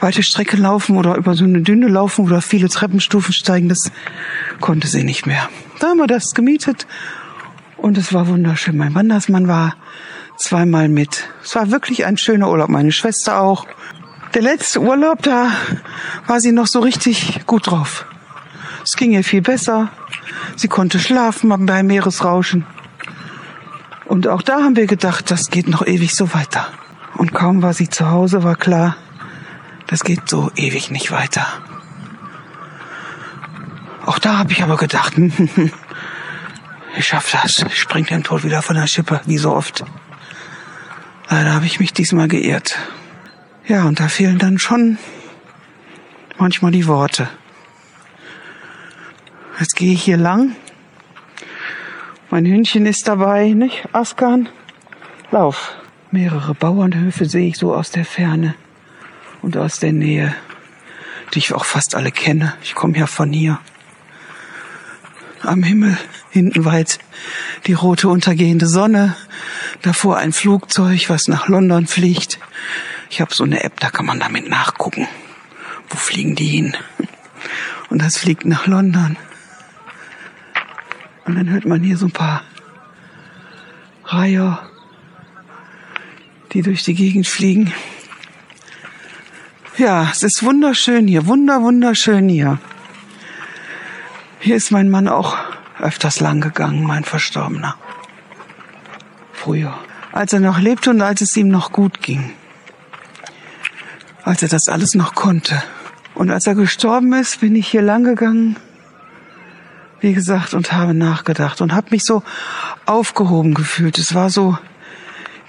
weite 0.00 0.22
Strecke 0.22 0.56
laufen 0.56 0.96
oder 0.96 1.16
über 1.16 1.34
so 1.34 1.44
eine 1.44 1.60
Düne 1.60 1.88
laufen 1.88 2.24
oder 2.24 2.40
viele 2.40 2.68
Treppenstufen 2.68 3.32
steigen, 3.32 3.68
das 3.68 3.92
konnte 4.60 4.88
sie 4.88 5.04
nicht 5.04 5.26
mehr. 5.26 5.48
Da 5.78 5.88
haben 5.88 5.98
wir 5.98 6.06
das 6.06 6.34
gemietet 6.34 6.86
und 7.76 7.98
es 7.98 8.12
war 8.12 8.26
wunderschön. 8.26 8.76
Mein 8.76 8.94
Wandersmann 8.94 9.48
war 9.48 9.76
zweimal 10.36 10.88
mit. 10.88 11.28
Es 11.42 11.54
war 11.54 11.70
wirklich 11.70 12.06
ein 12.06 12.16
schöner 12.16 12.50
Urlaub, 12.50 12.70
meine 12.70 12.92
Schwester 12.92 13.40
auch. 13.40 13.66
Der 14.34 14.42
letzte 14.42 14.80
Urlaub, 14.80 15.22
da 15.22 15.50
war 16.26 16.40
sie 16.40 16.52
noch 16.52 16.66
so 16.66 16.80
richtig 16.80 17.46
gut 17.46 17.66
drauf. 17.66 18.06
Es 18.90 18.96
ging 18.96 19.12
ihr 19.12 19.22
viel 19.22 19.40
besser. 19.40 19.88
Sie 20.56 20.66
konnte 20.66 20.98
schlafen 20.98 21.64
beim 21.64 21.86
Meeresrauschen. 21.86 22.66
Und 24.04 24.26
auch 24.26 24.42
da 24.42 24.64
haben 24.64 24.74
wir 24.74 24.88
gedacht, 24.88 25.30
das 25.30 25.48
geht 25.48 25.68
noch 25.68 25.86
ewig 25.86 26.16
so 26.16 26.34
weiter. 26.34 26.66
Und 27.14 27.32
kaum 27.32 27.62
war 27.62 27.72
sie 27.72 27.88
zu 27.88 28.10
Hause, 28.10 28.42
war 28.42 28.56
klar, 28.56 28.96
das 29.86 30.02
geht 30.02 30.28
so 30.28 30.50
ewig 30.56 30.90
nicht 30.90 31.12
weiter. 31.12 31.46
Auch 34.06 34.18
da 34.18 34.38
habe 34.38 34.50
ich 34.50 34.64
aber 34.64 34.76
gedacht, 34.76 35.12
ich 36.96 37.06
schaff 37.06 37.30
das. 37.30 37.64
Ich 37.68 37.78
spring 37.78 38.06
den 38.06 38.24
Tod 38.24 38.42
wieder 38.42 38.60
von 38.60 38.74
der 38.74 38.88
Schippe, 38.88 39.20
wie 39.24 39.38
so 39.38 39.54
oft. 39.54 39.84
Leider 41.28 41.54
habe 41.54 41.66
ich 41.66 41.78
mich 41.78 41.92
diesmal 41.92 42.26
geirrt. 42.26 42.76
Ja, 43.68 43.84
und 43.84 44.00
da 44.00 44.08
fehlen 44.08 44.38
dann 44.38 44.58
schon 44.58 44.98
manchmal 46.38 46.72
die 46.72 46.88
Worte. 46.88 47.28
Jetzt 49.60 49.76
gehe 49.76 49.92
ich 49.92 50.02
hier 50.02 50.16
lang. 50.16 50.56
Mein 52.30 52.46
Hündchen 52.46 52.86
ist 52.86 53.06
dabei, 53.06 53.50
nicht? 53.50 53.86
Askan, 53.92 54.48
lauf. 55.30 55.74
Mehrere 56.10 56.54
Bauernhöfe 56.54 57.26
sehe 57.26 57.48
ich 57.48 57.58
so 57.58 57.74
aus 57.74 57.90
der 57.90 58.06
Ferne 58.06 58.54
und 59.42 59.58
aus 59.58 59.78
der 59.78 59.92
Nähe, 59.92 60.34
die 61.34 61.40
ich 61.40 61.52
auch 61.52 61.66
fast 61.66 61.94
alle 61.94 62.10
kenne. 62.10 62.54
Ich 62.62 62.74
komme 62.74 62.96
ja 62.96 63.06
von 63.06 63.34
hier 63.34 63.60
am 65.42 65.62
Himmel, 65.62 65.98
hinten 66.30 66.64
weit 66.64 66.98
die 67.66 67.74
rote 67.74 68.08
untergehende 68.08 68.66
Sonne, 68.66 69.14
davor 69.82 70.16
ein 70.16 70.32
Flugzeug, 70.32 71.10
was 71.10 71.28
nach 71.28 71.48
London 71.48 71.86
fliegt. 71.86 72.38
Ich 73.10 73.20
habe 73.20 73.34
so 73.34 73.44
eine 73.44 73.62
App, 73.62 73.78
da 73.78 73.90
kann 73.90 74.06
man 74.06 74.20
damit 74.20 74.48
nachgucken, 74.48 75.06
wo 75.90 75.96
fliegen 75.96 76.34
die 76.34 76.46
hin. 76.46 76.76
Und 77.90 78.00
das 78.00 78.16
fliegt 78.16 78.46
nach 78.46 78.66
London. 78.66 79.18
Und 81.30 81.36
dann 81.36 81.50
hört 81.50 81.64
man 81.64 81.80
hier 81.80 81.96
so 81.96 82.06
ein 82.06 82.10
paar 82.10 82.42
Reiher, 84.04 84.68
die 86.50 86.62
durch 86.62 86.82
die 86.82 86.94
Gegend 86.94 87.28
fliegen. 87.28 87.72
Ja, 89.78 90.08
es 90.10 90.24
ist 90.24 90.42
wunderschön 90.42 91.06
hier, 91.06 91.28
wunder, 91.28 91.62
wunderschön 91.62 92.28
hier. 92.28 92.58
Hier 94.40 94.56
ist 94.56 94.72
mein 94.72 94.90
Mann 94.90 95.06
auch 95.06 95.36
öfters 95.78 96.18
lang 96.18 96.40
gegangen, 96.40 96.82
mein 96.82 97.04
Verstorbener. 97.04 97.76
Früher. 99.32 99.78
Als 100.10 100.32
er 100.32 100.40
noch 100.40 100.58
lebte 100.58 100.90
und 100.90 101.00
als 101.00 101.20
es 101.20 101.36
ihm 101.36 101.46
noch 101.46 101.70
gut 101.70 102.02
ging. 102.02 102.32
Als 104.24 104.42
er 104.42 104.48
das 104.48 104.68
alles 104.68 104.96
noch 104.96 105.14
konnte. 105.14 105.62
Und 106.16 106.28
als 106.28 106.48
er 106.48 106.56
gestorben 106.56 107.12
ist, 107.12 107.38
bin 107.38 107.54
ich 107.54 107.68
hier 107.68 107.82
lang 107.82 108.02
gegangen, 108.02 108.56
wie 110.00 110.14
gesagt, 110.14 110.54
und 110.54 110.72
habe 110.72 110.94
nachgedacht 110.94 111.60
und 111.60 111.72
habe 111.72 111.88
mich 111.90 112.04
so 112.04 112.22
aufgehoben 112.86 113.54
gefühlt. 113.54 113.98
Es 113.98 114.14
war 114.14 114.30
so, 114.30 114.58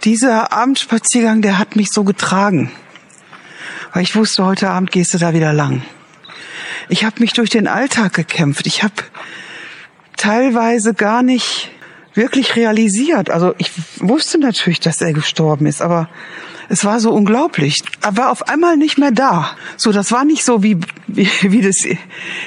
dieser 0.04 0.52
Abendspaziergang, 0.52 1.42
der 1.42 1.58
hat 1.58 1.76
mich 1.76 1.92
so 1.92 2.04
getragen. 2.04 2.72
Weil 3.94 4.04
ich 4.04 4.16
wusste, 4.16 4.46
heute 4.46 4.70
Abend 4.70 4.92
gehst 4.92 5.14
du 5.14 5.18
da 5.18 5.34
wieder 5.34 5.54
lang. 5.54 5.84
Ich 6.90 7.04
habe 7.04 7.20
mich 7.20 7.34
durch 7.34 7.50
den 7.50 7.68
Alltag 7.68 8.14
gekämpft. 8.14 8.68
Ich 8.68 8.84
habe 8.84 8.94
teilweise 10.18 10.94
gar 10.94 11.24
nicht 11.24 11.72
wirklich 12.14 12.56
realisiert. 12.56 13.30
Also 13.30 13.54
ich 13.58 13.72
wusste 13.98 14.38
natürlich, 14.40 14.80
dass 14.80 15.02
er 15.02 15.14
gestorben 15.14 15.66
ist, 15.66 15.82
aber 15.82 16.10
es 16.72 16.86
war 16.86 17.02
so 17.02 17.12
unglaublich. 17.12 17.84
Er 18.02 18.16
war 18.16 18.32
auf 18.32 18.48
einmal 18.48 18.78
nicht 18.78 18.98
mehr 18.98 19.12
da. 19.12 19.58
So, 19.76 19.92
das 19.92 20.14
war 20.14 20.24
nicht 20.24 20.46
so 20.46 20.64
wie, 20.64 20.78
wie, 21.08 21.30
wie 21.42 21.62
das 21.62 21.86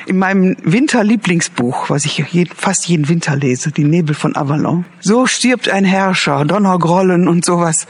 in 0.06 0.18
meinem 0.18 0.56
Winterlieblingsbuch, 0.62 1.90
was 1.90 2.06
ich 2.06 2.24
jeden, 2.32 2.54
fast 2.56 2.86
jeden 2.86 3.10
Winter 3.10 3.36
lese, 3.36 3.70
die 3.70 3.84
Nebel 3.84 4.14
von 4.14 4.34
Avalon. 4.34 4.86
So 5.00 5.26
stirbt 5.26 5.68
ein 5.68 5.84
Herrscher, 5.84 6.46
Donnergrollen 6.46 7.28
und 7.28 7.44
sowas. 7.44 7.86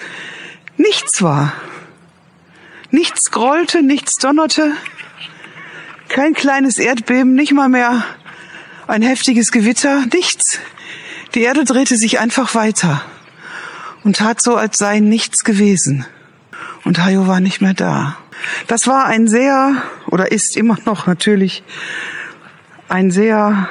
Nichts 0.76 1.22
war. 1.22 1.52
Nichts 2.90 3.30
grollte, 3.30 3.84
nichts 3.84 4.16
donnerte. 4.16 4.72
Kein 6.08 6.34
kleines 6.34 6.78
Erdbeben, 6.78 7.34
nicht 7.34 7.52
mal 7.52 7.68
mehr 7.68 8.04
ein 8.88 9.02
heftiges 9.02 9.52
Gewitter, 9.52 10.04
nichts. 10.12 10.58
Die 11.36 11.42
Erde 11.42 11.64
drehte 11.64 11.96
sich 11.96 12.18
einfach 12.18 12.56
weiter 12.56 13.02
und 14.02 14.16
tat 14.16 14.42
so, 14.42 14.56
als 14.56 14.78
sei 14.78 14.98
nichts 14.98 15.44
gewesen. 15.44 16.04
Und 16.84 17.02
Hayo 17.02 17.26
war 17.26 17.40
nicht 17.40 17.60
mehr 17.60 17.74
da. 17.74 18.16
Das 18.66 18.86
war 18.86 19.06
ein 19.06 19.26
sehr, 19.26 19.82
oder 20.06 20.32
ist 20.32 20.56
immer 20.56 20.76
noch 20.84 21.06
natürlich, 21.06 21.62
ein 22.88 23.10
sehr 23.10 23.68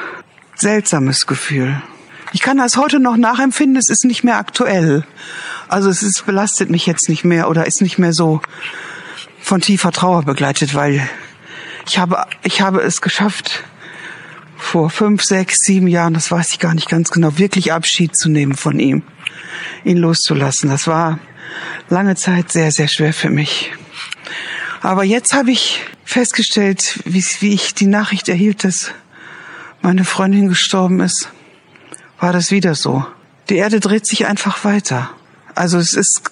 seltsames 0.55 1.27
Gefühl. 1.27 1.81
Ich 2.31 2.41
kann 2.41 2.57
das 2.57 2.77
heute 2.77 2.99
noch 2.99 3.15
nachempfinden, 3.15 3.77
es 3.77 3.89
ist 3.89 4.05
nicht 4.05 4.23
mehr 4.23 4.37
aktuell. 4.37 5.05
Also 5.67 5.89
es 5.89 6.01
ist, 6.01 6.25
belastet 6.25 6.71
mich 6.71 6.87
jetzt 6.87 7.07
nicht 7.07 7.23
mehr 7.23 7.49
oder 7.49 7.67
ist 7.67 7.81
nicht 7.81 7.99
mehr 7.99 8.13
so 8.13 8.41
von 9.39 9.61
tiefer 9.61 9.91
Trauer 9.91 10.23
begleitet, 10.23 10.73
weil 10.73 11.07
ich 11.87 11.99
habe, 11.99 12.25
ich 12.43 12.61
habe 12.61 12.81
es 12.81 13.01
geschafft, 13.01 13.63
vor 14.57 14.89
fünf, 14.89 15.23
sechs, 15.23 15.59
sieben 15.59 15.87
Jahren, 15.87 16.13
das 16.13 16.31
weiß 16.31 16.53
ich 16.53 16.59
gar 16.59 16.73
nicht 16.73 16.89
ganz 16.89 17.11
genau, 17.11 17.37
wirklich 17.37 17.73
Abschied 17.73 18.15
zu 18.15 18.29
nehmen 18.29 18.55
von 18.55 18.79
ihm, 18.79 19.03
ihn 19.83 19.97
loszulassen. 19.97 20.69
Das 20.69 20.87
war 20.87 21.19
lange 21.89 22.15
Zeit 22.15 22.51
sehr, 22.51 22.71
sehr 22.71 22.87
schwer 22.87 23.13
für 23.13 23.29
mich. 23.29 23.71
Aber 24.81 25.03
jetzt 25.03 25.33
habe 25.33 25.51
ich 25.51 25.81
festgestellt, 26.03 26.99
wie, 27.05 27.23
wie 27.39 27.53
ich 27.53 27.73
die 27.73 27.87
Nachricht 27.87 28.29
erhielt, 28.29 28.63
dass 28.63 28.91
meine 29.81 30.05
Freundin 30.05 30.49
gestorben 30.49 30.99
ist, 30.99 31.29
war 32.19 32.33
das 32.33 32.51
wieder 32.51 32.75
so. 32.75 33.05
Die 33.49 33.55
Erde 33.55 33.79
dreht 33.79 34.05
sich 34.07 34.25
einfach 34.25 34.63
weiter. 34.63 35.09
Also 35.55 35.77
es 35.77 35.93
ist, 35.93 36.31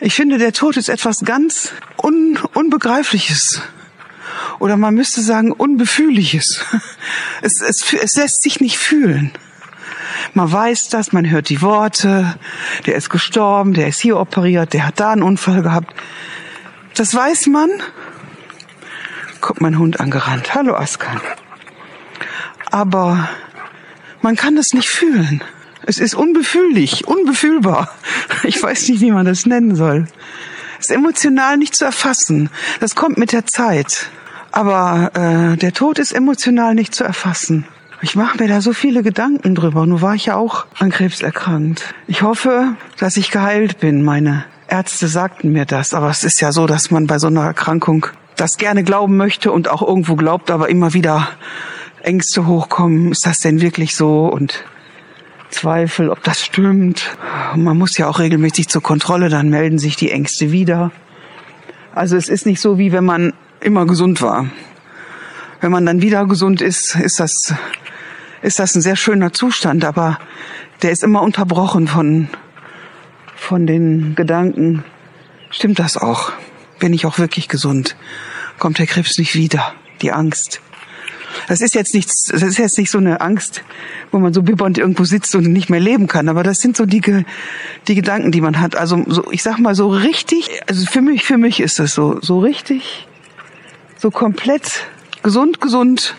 ich 0.00 0.14
finde, 0.14 0.38
der 0.38 0.52
Tod 0.52 0.76
ist 0.76 0.88
etwas 0.88 1.20
ganz 1.24 1.72
un, 2.02 2.38
Unbegreifliches 2.54 3.62
oder 4.58 4.76
man 4.76 4.94
müsste 4.94 5.22
sagen 5.22 5.52
Unbefühliches. 5.52 6.64
Es, 7.42 7.62
es, 7.62 7.94
es 7.94 8.16
lässt 8.16 8.42
sich 8.42 8.60
nicht 8.60 8.76
fühlen. 8.76 9.32
Man 10.34 10.50
weiß 10.50 10.88
das, 10.88 11.12
man 11.12 11.28
hört 11.28 11.48
die 11.48 11.62
Worte, 11.62 12.38
der 12.86 12.94
ist 12.94 13.10
gestorben, 13.10 13.74
der 13.74 13.88
ist 13.88 14.00
hier 14.00 14.18
operiert, 14.18 14.72
der 14.72 14.86
hat 14.86 15.00
da 15.00 15.12
einen 15.12 15.22
Unfall 15.22 15.62
gehabt. 15.62 15.94
Das 16.94 17.14
weiß 17.14 17.46
man. 17.46 17.70
Kommt 19.40 19.60
mein 19.60 19.78
Hund 19.78 20.00
angerannt. 20.00 20.54
Hallo 20.54 20.74
Askan. 20.74 21.20
Aber 22.70 23.28
man 24.22 24.36
kann 24.36 24.56
das 24.56 24.74
nicht 24.74 24.88
fühlen. 24.88 25.42
Es 25.86 25.98
ist 25.98 26.14
unbefühlig, 26.14 27.06
unbefühlbar. 27.08 27.90
Ich 28.42 28.62
weiß 28.62 28.88
nicht, 28.88 29.00
wie 29.00 29.12
man 29.12 29.26
das 29.26 29.46
nennen 29.46 29.74
soll. 29.74 30.06
Es 30.78 30.90
ist 30.90 30.96
emotional 30.96 31.56
nicht 31.56 31.74
zu 31.74 31.84
erfassen. 31.84 32.50
Das 32.80 32.94
kommt 32.94 33.18
mit 33.18 33.32
der 33.32 33.46
Zeit. 33.46 34.10
Aber 34.52 35.10
äh, 35.14 35.56
der 35.56 35.72
Tod 35.72 35.98
ist 35.98 36.12
emotional 36.12 36.74
nicht 36.74 36.94
zu 36.94 37.04
erfassen. 37.04 37.66
Ich 38.02 38.16
mache 38.16 38.38
mir 38.38 38.48
da 38.48 38.62
so 38.62 38.72
viele 38.72 39.02
Gedanken 39.02 39.54
drüber. 39.54 39.84
Nur 39.86 40.00
war 40.00 40.14
ich 40.14 40.26
ja 40.26 40.36
auch 40.36 40.66
an 40.78 40.90
Krebs 40.90 41.20
erkrankt. 41.20 41.94
Ich 42.06 42.22
hoffe, 42.22 42.76
dass 42.98 43.18
ich 43.18 43.30
geheilt 43.30 43.78
bin. 43.78 44.02
Meine 44.02 44.44
Ärzte 44.68 45.06
sagten 45.06 45.52
mir 45.52 45.66
das. 45.66 45.92
Aber 45.92 46.08
es 46.08 46.24
ist 46.24 46.40
ja 46.40 46.50
so, 46.50 46.66
dass 46.66 46.90
man 46.90 47.06
bei 47.06 47.18
so 47.18 47.26
einer 47.26 47.44
Erkrankung 47.44 48.06
das 48.36 48.56
gerne 48.56 48.84
glauben 48.84 49.18
möchte 49.18 49.52
und 49.52 49.68
auch 49.68 49.82
irgendwo 49.82 50.16
glaubt, 50.16 50.50
aber 50.50 50.70
immer 50.70 50.94
wieder 50.94 51.28
Ängste 52.02 52.46
hochkommen. 52.46 53.12
Ist 53.12 53.26
das 53.26 53.40
denn 53.40 53.60
wirklich 53.60 53.94
so? 53.94 54.26
Und 54.26 54.64
Zweifel, 55.50 56.08
ob 56.08 56.22
das 56.22 56.42
stimmt. 56.42 57.16
Und 57.52 57.64
man 57.64 57.76
muss 57.76 57.98
ja 57.98 58.08
auch 58.08 58.18
regelmäßig 58.18 58.68
zur 58.68 58.82
Kontrolle, 58.82 59.28
dann 59.28 59.50
melden 59.50 59.78
sich 59.78 59.96
die 59.96 60.10
Ängste 60.10 60.52
wieder. 60.52 60.90
Also 61.94 62.16
es 62.16 62.28
ist 62.28 62.46
nicht 62.46 62.60
so, 62.60 62.78
wie 62.78 62.92
wenn 62.92 63.04
man 63.04 63.34
immer 63.60 63.84
gesund 63.86 64.22
war. 64.22 64.46
Wenn 65.60 65.72
man 65.72 65.84
dann 65.84 66.00
wieder 66.00 66.24
gesund 66.26 66.62
ist, 66.62 66.94
ist 66.94 67.20
das, 67.20 67.52
ist 68.42 68.58
das 68.58 68.74
ein 68.74 68.82
sehr 68.82 68.96
schöner 68.96 69.32
Zustand, 69.32 69.84
aber 69.84 70.18
der 70.82 70.90
ist 70.90 71.02
immer 71.02 71.22
unterbrochen 71.22 71.88
von, 71.88 72.28
von 73.36 73.66
den 73.66 74.14
Gedanken, 74.14 74.84
stimmt 75.50 75.78
das 75.78 75.96
auch? 75.96 76.32
Bin 76.78 76.92
ich 76.92 77.04
auch 77.06 77.18
wirklich 77.18 77.48
gesund? 77.48 77.96
Kommt 78.58 78.78
der 78.78 78.86
Krebs 78.86 79.18
nicht 79.18 79.34
wieder? 79.34 79.74
Die 80.00 80.12
Angst. 80.12 80.60
Das 81.46 81.60
ist 81.60 81.74
jetzt 81.74 81.94
nichts, 81.94 82.24
das 82.24 82.42
ist 82.42 82.58
jetzt 82.58 82.78
nicht 82.78 82.90
so 82.90 82.98
eine 82.98 83.20
Angst, 83.20 83.62
wo 84.10 84.18
man 84.18 84.32
so 84.32 84.42
bibbernd 84.42 84.78
irgendwo 84.78 85.04
sitzt 85.04 85.34
und 85.34 85.44
nicht 85.44 85.70
mehr 85.70 85.78
leben 85.78 86.08
kann, 86.08 86.28
aber 86.28 86.42
das 86.42 86.58
sind 86.58 86.76
so 86.76 86.86
die, 86.86 87.00
die 87.86 87.94
Gedanken, 87.94 88.32
die 88.32 88.40
man 88.40 88.60
hat. 88.60 88.74
Also 88.74 89.04
so, 89.06 89.30
ich 89.30 89.42
sag 89.42 89.58
mal 89.58 89.74
so 89.74 89.88
richtig, 89.88 90.50
also 90.66 90.86
für 90.86 91.02
mich, 91.02 91.24
für 91.24 91.38
mich 91.38 91.60
ist 91.60 91.78
das 91.78 91.94
so, 91.94 92.18
so 92.20 92.40
richtig 92.40 93.06
so 93.96 94.10
komplett 94.10 94.86
gesund, 95.22 95.60
gesund 95.60 96.16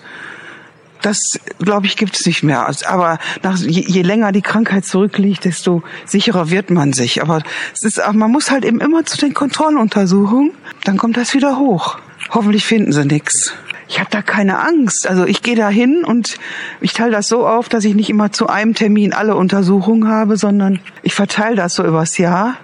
das, 1.01 1.39
glaube 1.60 1.86
ich, 1.86 1.98
gibt 1.98 2.20
es 2.20 2.25
nicht 2.25 2.43
mehr. 2.43 2.70
Aber 2.88 3.20
nach, 3.43 3.58
je, 3.58 3.84
je, 3.88 4.01
länger 4.01 4.31
die 4.31 4.41
Krankheit 4.41 4.86
zurückliegt, 4.86 5.46
desto 5.46 5.84
sicherer 6.05 6.50
wird 6.50 6.70
man 6.70 6.93
sich. 6.93 7.22
Aber 7.22 7.41
es 7.74 7.84
ist, 7.84 8.01
man 8.13 8.31
muss 8.31 8.51
halt 8.51 8.65
eben 8.65 8.79
immer 8.79 9.05
zu 9.05 9.17
den 9.17 9.34
Kontrolluntersuchungen, 9.34 10.51
dann 10.84 10.98
kommt 10.98 11.17
das 11.17 11.34
wieder 11.34 11.58
hoch. 11.58 11.98
Hoffentlich 12.29 12.65
finden 12.65 12.91
sie 12.91 13.05
nichts. 13.05 13.53
Ich 13.88 14.00
habe 14.00 14.10
da 14.10 14.22
keine 14.22 14.60
Angst. 14.60 15.05
Also 15.05 15.25
ich 15.25 15.41
gehe 15.43 15.55
da 15.55 15.67
hin 15.67 16.05
und 16.05 16.38
ich 16.79 16.93
teile 16.93 17.12
das 17.12 17.27
so 17.27 17.46
auf, 17.46 17.67
dass 17.67 17.84
ich 17.84 17.93
nicht 17.93 18.10
immer 18.10 18.31
zu 18.31 18.48
einem 18.48 18.74
Termin 18.74 19.13
alle 19.13 19.36
Untersuchungen 19.36 20.08
habe, 20.08 20.38
sondern 20.38 20.79
ich 21.03 21.13
verteile 21.13 21.58
das 21.58 21.75
so 21.75 21.84
übers 21.84 22.17
Jahr, 22.17 22.55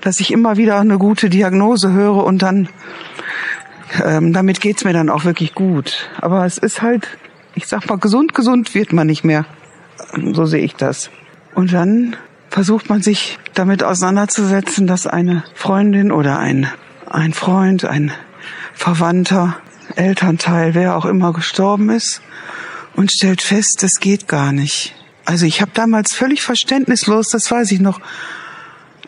dass 0.00 0.20
ich 0.20 0.32
immer 0.32 0.56
wieder 0.56 0.80
eine 0.80 0.96
gute 0.96 1.28
Diagnose 1.28 1.92
höre 1.92 2.24
und 2.24 2.40
dann 2.40 2.68
ähm, 4.04 4.32
damit 4.32 4.60
geht's 4.60 4.84
mir 4.84 4.92
dann 4.92 5.10
auch 5.10 5.24
wirklich 5.24 5.54
gut. 5.54 6.08
Aber 6.20 6.46
es 6.46 6.58
ist 6.58 6.80
halt 6.82 7.08
ich 7.54 7.66
sag 7.66 7.88
mal, 7.88 7.98
gesund, 7.98 8.34
gesund 8.34 8.74
wird 8.74 8.92
man 8.92 9.06
nicht 9.06 9.24
mehr. 9.24 9.46
So 10.32 10.46
sehe 10.46 10.62
ich 10.62 10.74
das. 10.74 11.10
Und 11.54 11.72
dann 11.72 12.16
versucht 12.48 12.88
man 12.88 13.02
sich 13.02 13.38
damit 13.54 13.82
auseinanderzusetzen, 13.82 14.86
dass 14.86 15.06
eine 15.06 15.44
Freundin 15.54 16.12
oder 16.12 16.38
ein, 16.38 16.68
ein 17.08 17.32
Freund, 17.32 17.84
ein 17.84 18.12
Verwandter, 18.74 19.56
Elternteil, 19.96 20.74
wer 20.74 20.96
auch 20.96 21.04
immer 21.04 21.32
gestorben 21.32 21.90
ist 21.90 22.22
und 22.94 23.12
stellt 23.12 23.42
fest, 23.42 23.82
das 23.82 24.00
geht 24.00 24.28
gar 24.28 24.52
nicht. 24.52 24.94
Also 25.24 25.46
ich 25.46 25.60
habe 25.60 25.70
damals 25.74 26.12
völlig 26.12 26.42
verständnislos, 26.42 27.30
das 27.30 27.50
weiß 27.50 27.72
ich 27.72 27.80
noch, 27.80 28.00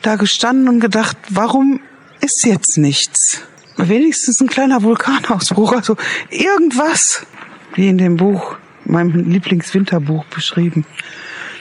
da 0.02 0.16
gestanden 0.16 0.68
und 0.68 0.80
gedacht, 0.80 1.16
warum 1.30 1.80
ist 2.20 2.44
jetzt 2.44 2.78
nichts? 2.78 3.42
Wenigstens 3.76 4.40
ein 4.40 4.48
kleiner 4.48 4.82
Vulkanausbruch, 4.82 5.72
also 5.72 5.96
irgendwas 6.30 7.26
wie 7.74 7.88
in 7.88 7.98
dem 7.98 8.16
Buch, 8.16 8.56
meinem 8.84 9.30
Lieblingswinterbuch 9.30 10.24
beschrieben. 10.26 10.84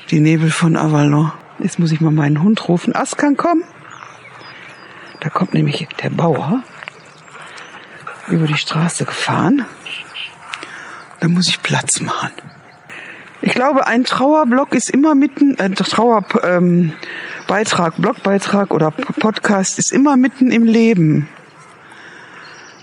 Die 0.10 0.20
Nebel 0.20 0.52
von 0.52 0.76
Avalon. 0.76 1.32
Jetzt 1.60 1.80
muss 1.80 1.92
ich 1.92 2.02
mal 2.02 2.12
meinen 2.12 2.42
Hund 2.42 2.68
rufen. 2.68 2.96
Askan, 2.96 3.38
komm. 3.38 3.64
Da 5.20 5.30
kommt 5.30 5.54
nämlich 5.54 5.88
der 6.02 6.10
Bauer 6.10 6.64
über 8.28 8.48
die 8.48 8.58
Straße 8.58 9.06
gefahren. 9.06 9.66
Da 11.20 11.28
muss 11.28 11.48
ich 11.48 11.62
Platz 11.62 12.00
machen. 12.02 12.32
Ich 13.44 13.54
glaube, 13.54 13.88
ein 13.88 14.04
Trauerblock 14.04 14.74
ist 14.74 14.90
immer 14.90 15.16
mitten, 15.16 15.58
äh, 15.58 15.70
Trauerbeitrag, 15.72 16.44
ähm, 16.44 16.94
Blogbeitrag 17.98 18.72
oder 18.72 18.92
Podcast 18.92 19.80
ist 19.80 19.92
immer 19.92 20.16
mitten 20.16 20.52
im 20.52 20.64
Leben. 20.64 21.28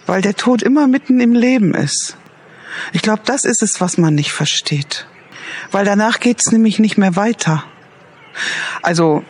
Weil 0.06 0.20
der 0.22 0.34
Tod 0.34 0.62
immer 0.62 0.88
mitten 0.88 1.20
im 1.20 1.32
Leben 1.32 1.74
ist. 1.74 2.17
Ich 2.92 3.02
glaube, 3.02 3.22
das 3.24 3.44
ist 3.44 3.62
es, 3.62 3.80
was 3.80 3.98
man 3.98 4.14
nicht 4.14 4.32
versteht. 4.32 5.06
Weil 5.70 5.84
danach 5.84 6.20
geht's 6.20 6.50
nämlich 6.50 6.78
nicht 6.78 6.98
mehr 6.98 7.16
weiter. 7.16 7.64
Also 8.82 9.24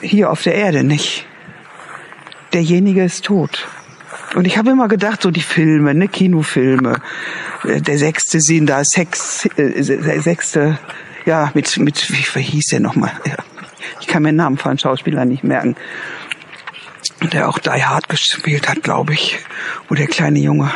hier 0.00 0.30
auf 0.30 0.42
der 0.42 0.54
Erde 0.54 0.84
nicht. 0.84 1.26
Derjenige 2.52 3.04
ist 3.04 3.24
tot. 3.24 3.68
Und 4.34 4.46
ich 4.46 4.58
habe 4.58 4.70
immer 4.70 4.88
gedacht, 4.88 5.22
so 5.22 5.30
die 5.30 5.42
Filme, 5.42 5.94
ne, 5.94 6.08
Kinofilme, 6.08 7.00
äh, 7.64 7.80
der 7.80 7.98
sechste 7.98 8.40
Sinn, 8.40 8.66
da 8.66 8.84
Sex, 8.84 9.46
äh, 9.56 9.82
der 9.82 10.22
sechste, 10.22 10.78
ja, 11.26 11.50
mit, 11.54 11.76
mit, 11.78 12.10
wie, 12.10 12.42
hieß 12.42 12.66
der 12.68 12.80
nochmal? 12.80 13.12
Ich 14.00 14.06
kann 14.06 14.22
mir 14.22 14.30
den 14.30 14.36
Namen 14.36 14.56
von 14.56 14.78
Schauspieler 14.78 15.24
nicht 15.24 15.44
merken. 15.44 15.76
Der 17.32 17.48
auch 17.48 17.58
Die 17.58 17.68
Hard 17.70 18.08
gespielt 18.08 18.68
hat, 18.68 18.82
glaube 18.82 19.12
ich, 19.12 19.38
wo 19.88 19.94
der 19.94 20.06
kleine 20.06 20.38
Junge 20.38 20.72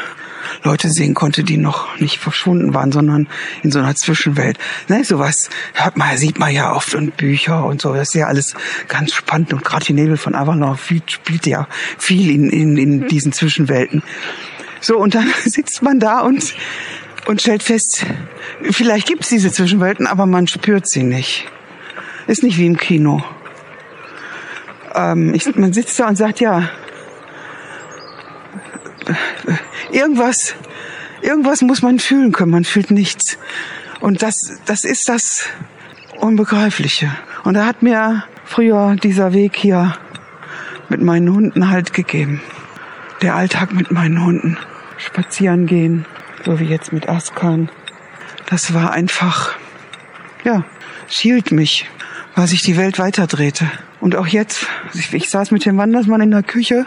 Leute 0.64 0.90
sehen 0.90 1.12
konnte, 1.12 1.44
die 1.44 1.58
noch 1.58 1.98
nicht 2.00 2.18
verschwunden 2.18 2.72
waren, 2.72 2.90
sondern 2.90 3.28
in 3.62 3.70
so 3.70 3.78
einer 3.78 3.94
Zwischenwelt. 3.94 4.58
Ne, 4.88 5.04
sowas 5.04 5.50
hört 5.74 5.98
man, 5.98 6.16
sieht 6.16 6.38
man 6.38 6.52
ja 6.52 6.74
oft 6.74 6.94
in 6.94 7.10
Bücher 7.10 7.66
und 7.66 7.82
so. 7.82 7.92
Das 7.92 8.08
ist 8.08 8.14
ja 8.14 8.26
alles 8.26 8.54
ganz 8.88 9.12
spannend 9.12 9.52
und 9.52 9.62
gerade 9.62 9.84
die 9.84 9.92
Nebel 9.92 10.16
von 10.16 10.34
Avalon 10.34 10.76
spielt 11.06 11.46
ja 11.46 11.68
viel 11.98 12.30
in, 12.30 12.48
in, 12.48 12.78
in 12.78 13.08
diesen 13.08 13.32
Zwischenwelten. 13.32 14.02
So, 14.80 14.96
und 14.96 15.14
dann 15.14 15.30
sitzt 15.44 15.82
man 15.82 16.00
da 16.00 16.20
und, 16.20 16.54
und 17.26 17.42
stellt 17.42 17.62
fest, 17.62 18.06
vielleicht 18.70 19.06
gibt's 19.06 19.28
diese 19.28 19.52
Zwischenwelten, 19.52 20.06
aber 20.06 20.24
man 20.24 20.46
spürt 20.46 20.88
sie 20.88 21.02
nicht. 21.02 21.46
Ist 22.26 22.42
nicht 22.42 22.56
wie 22.56 22.66
im 22.66 22.78
Kino. 22.78 23.22
Ähm, 24.94 25.34
ich, 25.34 25.54
man 25.56 25.74
sitzt 25.74 26.00
da 26.00 26.08
und 26.08 26.16
sagt, 26.16 26.40
ja, 26.40 26.70
irgendwas, 29.94 30.54
irgendwas 31.22 31.62
muss 31.62 31.82
man 31.82 31.98
fühlen 31.98 32.32
können. 32.32 32.50
Man 32.50 32.64
fühlt 32.64 32.90
nichts. 32.90 33.38
Und 34.00 34.22
das, 34.22 34.58
das 34.66 34.84
ist 34.84 35.08
das 35.08 35.46
Unbegreifliche. 36.18 37.10
Und 37.44 37.54
da 37.54 37.66
hat 37.66 37.82
mir 37.82 38.24
früher 38.44 38.96
dieser 38.96 39.32
Weg 39.32 39.56
hier 39.56 39.96
mit 40.88 41.00
meinen 41.00 41.32
Hunden 41.32 41.70
halt 41.70 41.94
gegeben. 41.94 42.42
Der 43.22 43.36
Alltag 43.36 43.72
mit 43.72 43.90
meinen 43.90 44.24
Hunden. 44.24 44.58
Spazieren 44.98 45.66
gehen, 45.66 46.06
so 46.44 46.60
wie 46.60 46.64
jetzt 46.64 46.92
mit 46.92 47.08
Askan. 47.08 47.68
Das 48.46 48.74
war 48.74 48.92
einfach, 48.92 49.54
ja, 50.44 50.64
schielt 51.08 51.50
mich, 51.50 51.88
weil 52.34 52.46
sich 52.46 52.62
die 52.62 52.76
Welt 52.76 52.98
weiterdrehte. 52.98 53.70
Und 54.00 54.16
auch 54.16 54.26
jetzt, 54.26 54.66
ich, 54.92 55.12
ich 55.12 55.30
saß 55.30 55.50
mit 55.50 55.64
dem 55.64 55.78
Wandersmann 55.78 56.20
in 56.20 56.30
der 56.30 56.42
Küche, 56.42 56.86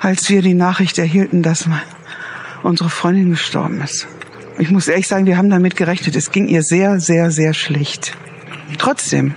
als 0.00 0.28
wir 0.28 0.42
die 0.42 0.54
Nachricht 0.54 0.98
erhielten, 0.98 1.42
dass 1.42 1.66
mein 1.66 1.80
unsere 2.62 2.90
Freundin 2.90 3.30
gestorben 3.30 3.80
ist. 3.80 4.06
Ich 4.58 4.70
muss 4.70 4.88
ehrlich 4.88 5.06
sagen, 5.06 5.26
wir 5.26 5.36
haben 5.36 5.50
damit 5.50 5.76
gerechnet. 5.76 6.16
Es 6.16 6.32
ging 6.32 6.48
ihr 6.48 6.62
sehr, 6.62 6.98
sehr, 7.00 7.30
sehr 7.30 7.54
schlecht. 7.54 8.16
Trotzdem, 8.78 9.34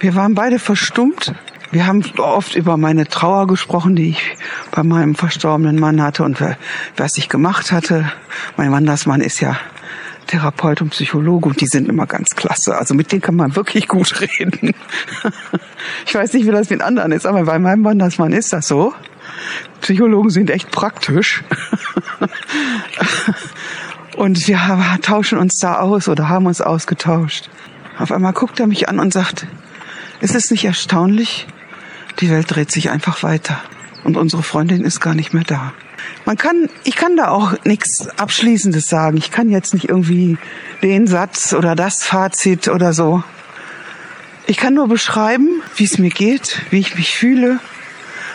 wir 0.00 0.14
waren 0.14 0.34
beide 0.34 0.58
verstummt. 0.58 1.34
Wir 1.70 1.86
haben 1.86 2.04
oft 2.18 2.54
über 2.54 2.76
meine 2.76 3.06
Trauer 3.06 3.46
gesprochen, 3.46 3.96
die 3.96 4.10
ich 4.10 4.36
bei 4.70 4.82
meinem 4.82 5.14
verstorbenen 5.14 5.78
Mann 5.78 6.02
hatte 6.02 6.22
und 6.22 6.42
was 6.96 7.18
ich 7.18 7.28
gemacht 7.28 7.72
hatte. 7.72 8.10
Mein 8.56 8.70
Mann, 8.70 8.86
das 8.86 9.06
Mann 9.06 9.20
ist 9.20 9.40
ja 9.40 9.56
Therapeut 10.26 10.82
und 10.82 10.90
Psychologe 10.90 11.48
und 11.48 11.60
die 11.60 11.66
sind 11.66 11.88
immer 11.88 12.06
ganz 12.06 12.34
klasse. 12.34 12.76
Also 12.76 12.94
mit 12.94 13.12
denen 13.12 13.22
kann 13.22 13.36
man 13.36 13.56
wirklich 13.56 13.88
gut 13.88 14.20
reden. 14.38 14.74
Ich 16.06 16.14
weiß 16.14 16.32
nicht, 16.32 16.46
wie 16.46 16.50
das 16.50 16.70
mit 16.70 16.82
anderen 16.82 17.12
ist, 17.12 17.26
aber 17.26 17.44
bei 17.44 17.58
meinem 17.58 17.82
Mann, 17.82 17.98
das 17.98 18.18
Mann 18.18 18.32
ist 18.32 18.52
das 18.52 18.68
so. 18.68 18.94
Psychologen 19.80 20.30
sind 20.30 20.50
echt 20.50 20.70
praktisch. 20.70 21.42
Und 24.16 24.46
wir 24.46 24.58
tauschen 25.02 25.38
uns 25.38 25.58
da 25.58 25.80
aus 25.80 26.08
oder 26.08 26.28
haben 26.28 26.46
uns 26.46 26.60
ausgetauscht. 26.60 27.50
Auf 27.98 28.12
einmal 28.12 28.32
guckt 28.32 28.60
er 28.60 28.66
mich 28.66 28.88
an 28.88 28.98
und 28.98 29.12
sagt, 29.12 29.46
ist 30.20 30.34
es 30.34 30.50
nicht 30.50 30.64
erstaunlich? 30.64 31.46
Die 32.20 32.30
Welt 32.30 32.46
dreht 32.48 32.70
sich 32.70 32.90
einfach 32.90 33.22
weiter. 33.22 33.60
Und 34.04 34.16
unsere 34.16 34.42
Freundin 34.42 34.84
ist 34.84 35.00
gar 35.00 35.14
nicht 35.14 35.34
mehr 35.34 35.44
da. 35.44 35.72
Man 36.24 36.36
kann, 36.36 36.68
ich 36.84 36.96
kann 36.96 37.16
da 37.16 37.28
auch 37.28 37.54
nichts 37.64 38.08
Abschließendes 38.18 38.86
sagen. 38.86 39.16
Ich 39.16 39.30
kann 39.30 39.50
jetzt 39.50 39.74
nicht 39.74 39.88
irgendwie 39.88 40.38
den 40.82 41.06
Satz 41.06 41.52
oder 41.52 41.74
das 41.74 42.04
Fazit 42.04 42.68
oder 42.68 42.92
so. 42.92 43.22
Ich 44.46 44.58
kann 44.58 44.74
nur 44.74 44.88
beschreiben, 44.88 45.62
wie 45.76 45.84
es 45.84 45.98
mir 45.98 46.10
geht, 46.10 46.60
wie 46.70 46.78
ich 46.78 46.96
mich 46.96 47.16
fühle, 47.16 47.60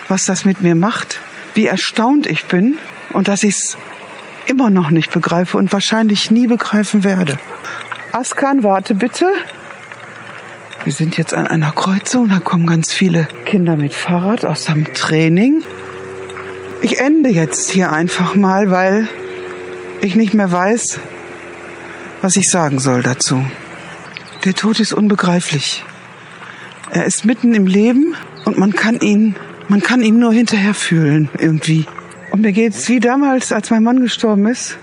was 0.09 0.25
das 0.25 0.43
mit 0.43 0.61
mir 0.61 0.75
macht, 0.75 1.19
wie 1.53 1.67
erstaunt 1.67 2.27
ich 2.27 2.45
bin 2.45 2.77
und 3.13 3.27
dass 3.27 3.43
ich 3.43 3.55
es 3.55 3.77
immer 4.47 4.69
noch 4.69 4.89
nicht 4.89 5.11
begreife 5.11 5.57
und 5.57 5.71
wahrscheinlich 5.71 6.31
nie 6.31 6.47
begreifen 6.47 7.03
werde. 7.03 7.37
Askan, 8.11 8.63
warte 8.63 8.95
bitte. 8.95 9.31
Wir 10.83 10.93
sind 10.93 11.17
jetzt 11.17 11.33
an 11.33 11.45
einer 11.45 11.71
Kreuzung, 11.71 12.29
da 12.29 12.39
kommen 12.39 12.65
ganz 12.65 12.91
viele 12.91 13.27
Kinder 13.45 13.75
mit 13.75 13.93
Fahrrad 13.93 14.45
aus 14.45 14.65
dem 14.65 14.93
Training. 14.93 15.61
Ich 16.81 16.99
ende 16.99 17.29
jetzt 17.29 17.69
hier 17.69 17.91
einfach 17.91 18.33
mal, 18.35 18.71
weil 18.71 19.07
ich 20.01 20.15
nicht 20.15 20.33
mehr 20.33 20.51
weiß, 20.51 20.99
was 22.21 22.37
ich 22.37 22.49
sagen 22.49 22.79
soll 22.79 23.03
dazu. 23.03 23.45
Der 24.45 24.53
Tod 24.53 24.79
ist 24.79 24.93
unbegreiflich. 24.93 25.83
Er 26.91 27.05
ist 27.05 27.25
mitten 27.25 27.53
im 27.53 27.67
Leben 27.67 28.15
und 28.45 28.57
man 28.57 28.73
kann 28.73 28.99
ihn 28.99 29.35
man 29.69 29.81
kann 29.81 30.01
ihm 30.01 30.19
nur 30.19 30.33
hinterher 30.33 30.73
fühlen, 30.73 31.29
irgendwie. 31.37 31.85
Und 32.31 32.41
mir 32.41 32.51
geht's 32.51 32.89
wie 32.89 32.99
damals, 32.99 33.51
als 33.51 33.69
mein 33.69 33.83
Mann 33.83 34.01
gestorben 34.01 34.47
ist. 34.47 34.77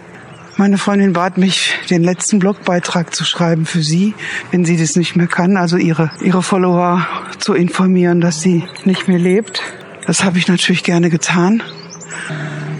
Meine 0.56 0.78
Freundin 0.78 1.12
bat 1.12 1.36
mich, 1.36 1.74
den 1.90 2.02
letzten 2.02 2.38
Blogbeitrag 2.38 3.14
zu 3.14 3.24
schreiben 3.24 3.66
für 3.66 3.82
sie, 3.82 4.14
wenn 4.52 4.64
sie 4.64 4.78
das 4.78 4.96
nicht 4.96 5.14
mehr 5.14 5.26
kann, 5.26 5.58
also 5.58 5.76
ihre, 5.76 6.10
ihre 6.22 6.42
Follower 6.42 7.06
zu 7.38 7.52
informieren, 7.52 8.22
dass 8.22 8.40
sie 8.40 8.64
nicht 8.84 9.06
mehr 9.06 9.18
lebt. 9.18 9.60
Das 10.06 10.24
habe 10.24 10.38
ich 10.38 10.48
natürlich 10.48 10.82
gerne 10.82 11.10
getan. 11.10 11.62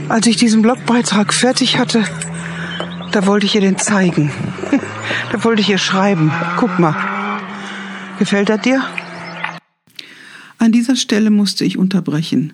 Als 0.09 0.27
ich 0.27 0.37
diesen 0.37 0.62
Blogbeitrag 0.62 1.35
fertig 1.35 1.79
hatte, 1.79 2.05
da 3.12 3.27
wollte 3.27 3.47
ich 3.47 3.55
ihr 3.55 3.61
den 3.61 3.79
zeigen. 3.79 4.31
da 5.33 5.45
wollte 5.45 5.61
ich 5.61 5.69
ihr 5.69 5.79
schreiben. 5.79 6.33
Guck 6.57 6.79
mal. 6.79 6.95
Gefällt 8.19 8.49
er 8.49 8.59
dir? 8.59 8.83
An 10.66 10.72
dieser 10.72 10.96
Stelle 10.96 11.31
musste 11.31 11.64
ich 11.64 11.79
unterbrechen. 11.79 12.52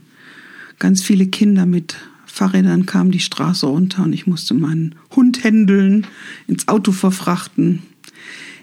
Ganz 0.79 1.03
viele 1.03 1.29
Kinder 1.29 1.64
mit 1.64 1.96
Fahrrädern 2.27 2.85
kam 2.85 3.11
die 3.11 3.20
Straße 3.20 3.64
runter 3.64 4.03
und 4.03 4.12
ich 4.12 4.27
musste 4.27 4.53
meinen 4.53 4.96
Hund 5.16 5.42
händeln, 5.42 6.07
ins 6.46 6.68
Auto 6.68 6.92
verfrachten. 6.92 7.83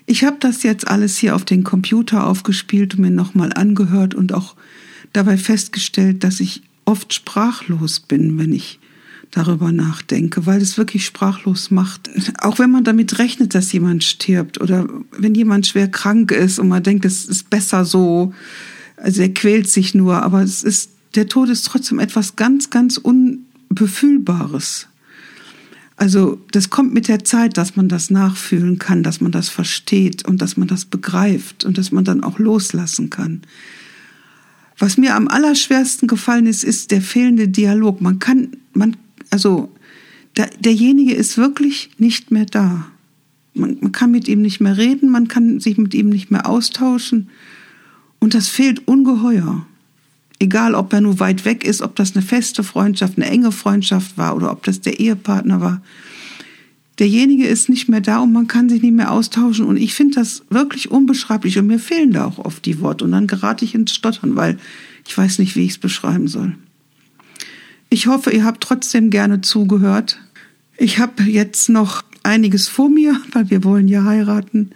Ich 0.06 0.24
habe 0.24 0.38
das 0.40 0.62
jetzt 0.62 0.88
alles 0.88 1.18
hier 1.18 1.36
auf 1.36 1.46
den 1.46 1.64
Computer 1.64 2.28
aufgespielt 2.28 2.94
und 2.94 3.02
mir 3.02 3.10
nochmal 3.10 3.52
angehört 3.52 4.14
und 4.14 4.36
auch 4.36 4.56
dabei 5.14 5.36
festgestellt, 5.36 6.24
dass 6.24 6.40
ich 6.40 6.62
oft 6.86 7.12
sprachlos 7.12 8.02
bin, 8.02 8.38
wenn 8.38 8.54
ich 8.54 8.80
darüber 9.32 9.72
nachdenke, 9.72 10.46
weil 10.46 10.62
es 10.62 10.78
wirklich 10.78 11.08
sprachlos 11.08 11.72
macht. 11.72 12.12
Auch 12.38 12.60
wenn 12.60 12.70
man 12.70 12.84
damit 12.84 13.18
rechnet, 13.18 13.56
dass 13.56 13.72
jemand 13.72 14.04
stirbt 14.04 14.62
oder 14.62 14.88
wenn 15.18 15.34
jemand 15.34 15.66
schwer 15.66 15.88
krank 15.88 16.30
ist 16.32 16.60
und 16.60 16.68
man 16.68 16.84
denkt, 16.84 17.04
es 17.04 17.26
ist 17.26 17.50
besser 17.50 17.84
so, 17.84 18.32
also 19.02 19.22
er 19.22 19.34
quält 19.34 19.70
sich 19.70 19.96
nur, 19.96 20.22
aber 20.22 20.42
es 20.42 20.64
ist, 20.64 20.92
der 21.16 21.28
Tod 21.28 21.50
ist 21.50 21.66
trotzdem 21.66 22.00
etwas 22.00 22.36
ganz, 22.36 22.70
ganz 22.70 22.98
Unbefühlbares. 22.98 24.88
Also 25.96 26.40
das 26.52 26.70
kommt 26.70 26.94
mit 26.94 27.08
der 27.10 27.26
Zeit, 27.26 27.58
dass 27.58 27.76
man 27.76 27.90
das 27.90 28.10
nachfühlen 28.10 28.80
kann, 28.80 29.04
dass 29.04 29.20
man 29.20 29.34
das 29.34 29.50
versteht 29.50 30.26
und 30.26 30.42
dass 30.42 30.56
man 30.56 30.68
das 30.68 30.86
begreift 30.86 31.66
und 31.66 31.78
dass 31.78 31.92
man 31.92 32.06
dann 32.06 32.24
auch 32.24 32.40
loslassen 32.40 33.10
kann. 33.10 33.42
Was 34.78 34.96
mir 34.96 35.16
am 35.16 35.28
allerschwersten 35.28 36.08
gefallen 36.08 36.46
ist, 36.46 36.64
ist 36.64 36.92
der 36.92 37.02
fehlende 37.02 37.50
Dialog. 37.50 38.00
Man 38.00 38.20
kann, 38.20 38.56
man, 38.74 38.96
also 39.30 39.70
da, 40.36 40.46
derjenige 40.60 41.14
ist 41.14 41.38
wirklich 41.38 41.90
nicht 41.98 42.32
mehr 42.32 42.46
da. 42.46 42.90
Man, 43.54 43.78
man 43.82 43.92
kann 43.92 44.12
mit 44.12 44.30
ihm 44.30 44.42
nicht 44.42 44.62
mehr 44.62 44.78
reden, 44.78 45.10
man 45.10 45.28
kann 45.28 45.60
sich 45.60 45.78
mit 45.78 45.94
ihm 45.94 46.08
nicht 46.08 46.32
mehr 46.32 46.48
austauschen. 46.48 47.30
Und 48.20 48.34
das 48.34 48.48
fehlt 48.48 48.88
ungeheuer. 48.88 49.66
Egal, 50.40 50.76
ob 50.76 50.94
er 50.94 51.02
nur 51.02 51.20
weit 51.20 51.44
weg 51.46 51.66
ist, 51.66 51.82
ob 51.82 51.96
das 51.96 52.16
eine 52.16 52.24
feste 52.24 52.64
Freundschaft, 52.64 53.18
eine 53.18 53.30
enge 53.30 53.52
Freundschaft 53.52 54.18
war 54.18 54.36
oder 54.36 54.52
ob 54.52 54.64
das 54.64 54.82
der 54.82 55.00
Ehepartner 55.00 55.60
war. 55.60 55.82
Derjenige 57.00 57.48
ist 57.48 57.70
nicht 57.70 57.88
mehr 57.88 58.02
da 58.02 58.20
und 58.20 58.34
man 58.34 58.48
kann 58.48 58.68
sich 58.68 58.82
nicht 58.82 58.94
mehr 58.94 59.12
austauschen. 59.12 59.66
Und 59.66 59.78
ich 59.78 59.94
finde 59.94 60.16
das 60.16 60.44
wirklich 60.50 60.92
unbeschreiblich. 60.92 61.58
Und 61.58 61.68
mir 61.68 61.80
fehlen 61.80 62.12
da 62.12 62.26
auch 62.26 62.40
oft 62.40 62.66
die 62.66 62.82
Worte. 62.82 63.06
Und 63.06 63.14
dann 63.14 63.28
gerate 63.28 63.64
ich 63.64 63.74
ins 63.74 63.94
Stottern, 63.94 64.36
weil 64.36 64.58
ich 65.08 65.18
weiß 65.18 65.40
nicht, 65.40 65.56
wie 65.56 65.64
ich 65.64 65.72
es 65.72 65.78
beschreiben 65.78 66.28
soll. 66.28 66.56
Ich 67.90 68.08
hoffe, 68.08 68.32
ihr 68.32 68.44
habt 68.44 68.62
trotzdem 68.62 69.10
gerne 69.10 69.42
zugehört. 69.42 70.20
Ich 70.78 71.00
habe 71.00 71.24
jetzt 71.24 71.70
noch 71.70 72.04
einiges 72.24 72.68
vor 72.68 72.90
mir, 72.90 73.20
weil 73.32 73.50
wir 73.50 73.64
wollen 73.64 73.88
ja 73.88 74.04
heiraten. 74.04 74.72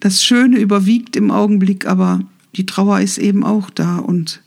Das 0.00 0.24
Schöne 0.24 0.58
überwiegt 0.58 1.16
im 1.16 1.30
Augenblick, 1.30 1.86
aber 1.86 2.20
die 2.58 2.66
Trauer 2.66 3.00
ist 3.00 3.18
eben 3.18 3.44
auch 3.44 3.70
da 3.70 3.98
und 3.98 4.42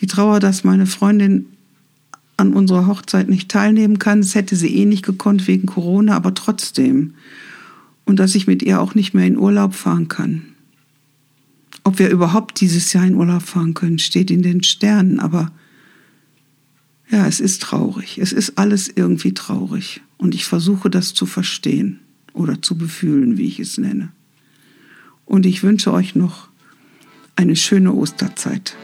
die 0.00 0.06
Trauer, 0.06 0.40
dass 0.40 0.64
meine 0.64 0.86
Freundin 0.86 1.46
an 2.38 2.54
unserer 2.54 2.86
Hochzeit 2.86 3.28
nicht 3.28 3.50
teilnehmen 3.50 3.98
kann. 3.98 4.22
Das 4.22 4.34
hätte 4.34 4.56
sie 4.56 4.74
eh 4.74 4.86
nicht 4.86 5.04
gekonnt 5.04 5.46
wegen 5.46 5.66
Corona, 5.66 6.16
aber 6.16 6.32
trotzdem. 6.32 7.12
Und 8.06 8.18
dass 8.18 8.34
ich 8.34 8.46
mit 8.46 8.62
ihr 8.62 8.80
auch 8.80 8.94
nicht 8.94 9.12
mehr 9.12 9.26
in 9.26 9.36
Urlaub 9.36 9.74
fahren 9.74 10.08
kann. 10.08 10.46
Ob 11.84 11.98
wir 11.98 12.08
überhaupt 12.08 12.60
dieses 12.62 12.92
Jahr 12.94 13.04
in 13.04 13.16
Urlaub 13.16 13.42
fahren 13.42 13.74
können, 13.74 13.98
steht 13.98 14.30
in 14.30 14.42
den 14.42 14.62
Sternen. 14.62 15.20
Aber 15.20 15.52
ja, 17.10 17.26
es 17.26 17.38
ist 17.38 17.60
traurig. 17.60 18.16
Es 18.16 18.32
ist 18.32 18.56
alles 18.56 18.88
irgendwie 18.88 19.34
traurig. 19.34 20.00
Und 20.16 20.34
ich 20.34 20.46
versuche 20.46 20.88
das 20.88 21.12
zu 21.12 21.26
verstehen 21.26 22.00
oder 22.32 22.62
zu 22.62 22.78
befühlen, 22.78 23.36
wie 23.36 23.46
ich 23.46 23.60
es 23.60 23.76
nenne. 23.76 24.10
Und 25.26 25.44
ich 25.44 25.62
wünsche 25.62 25.92
euch 25.92 26.14
noch 26.14 26.48
eine 27.36 27.56
schöne 27.56 27.92
Osterzeit. 27.92 28.76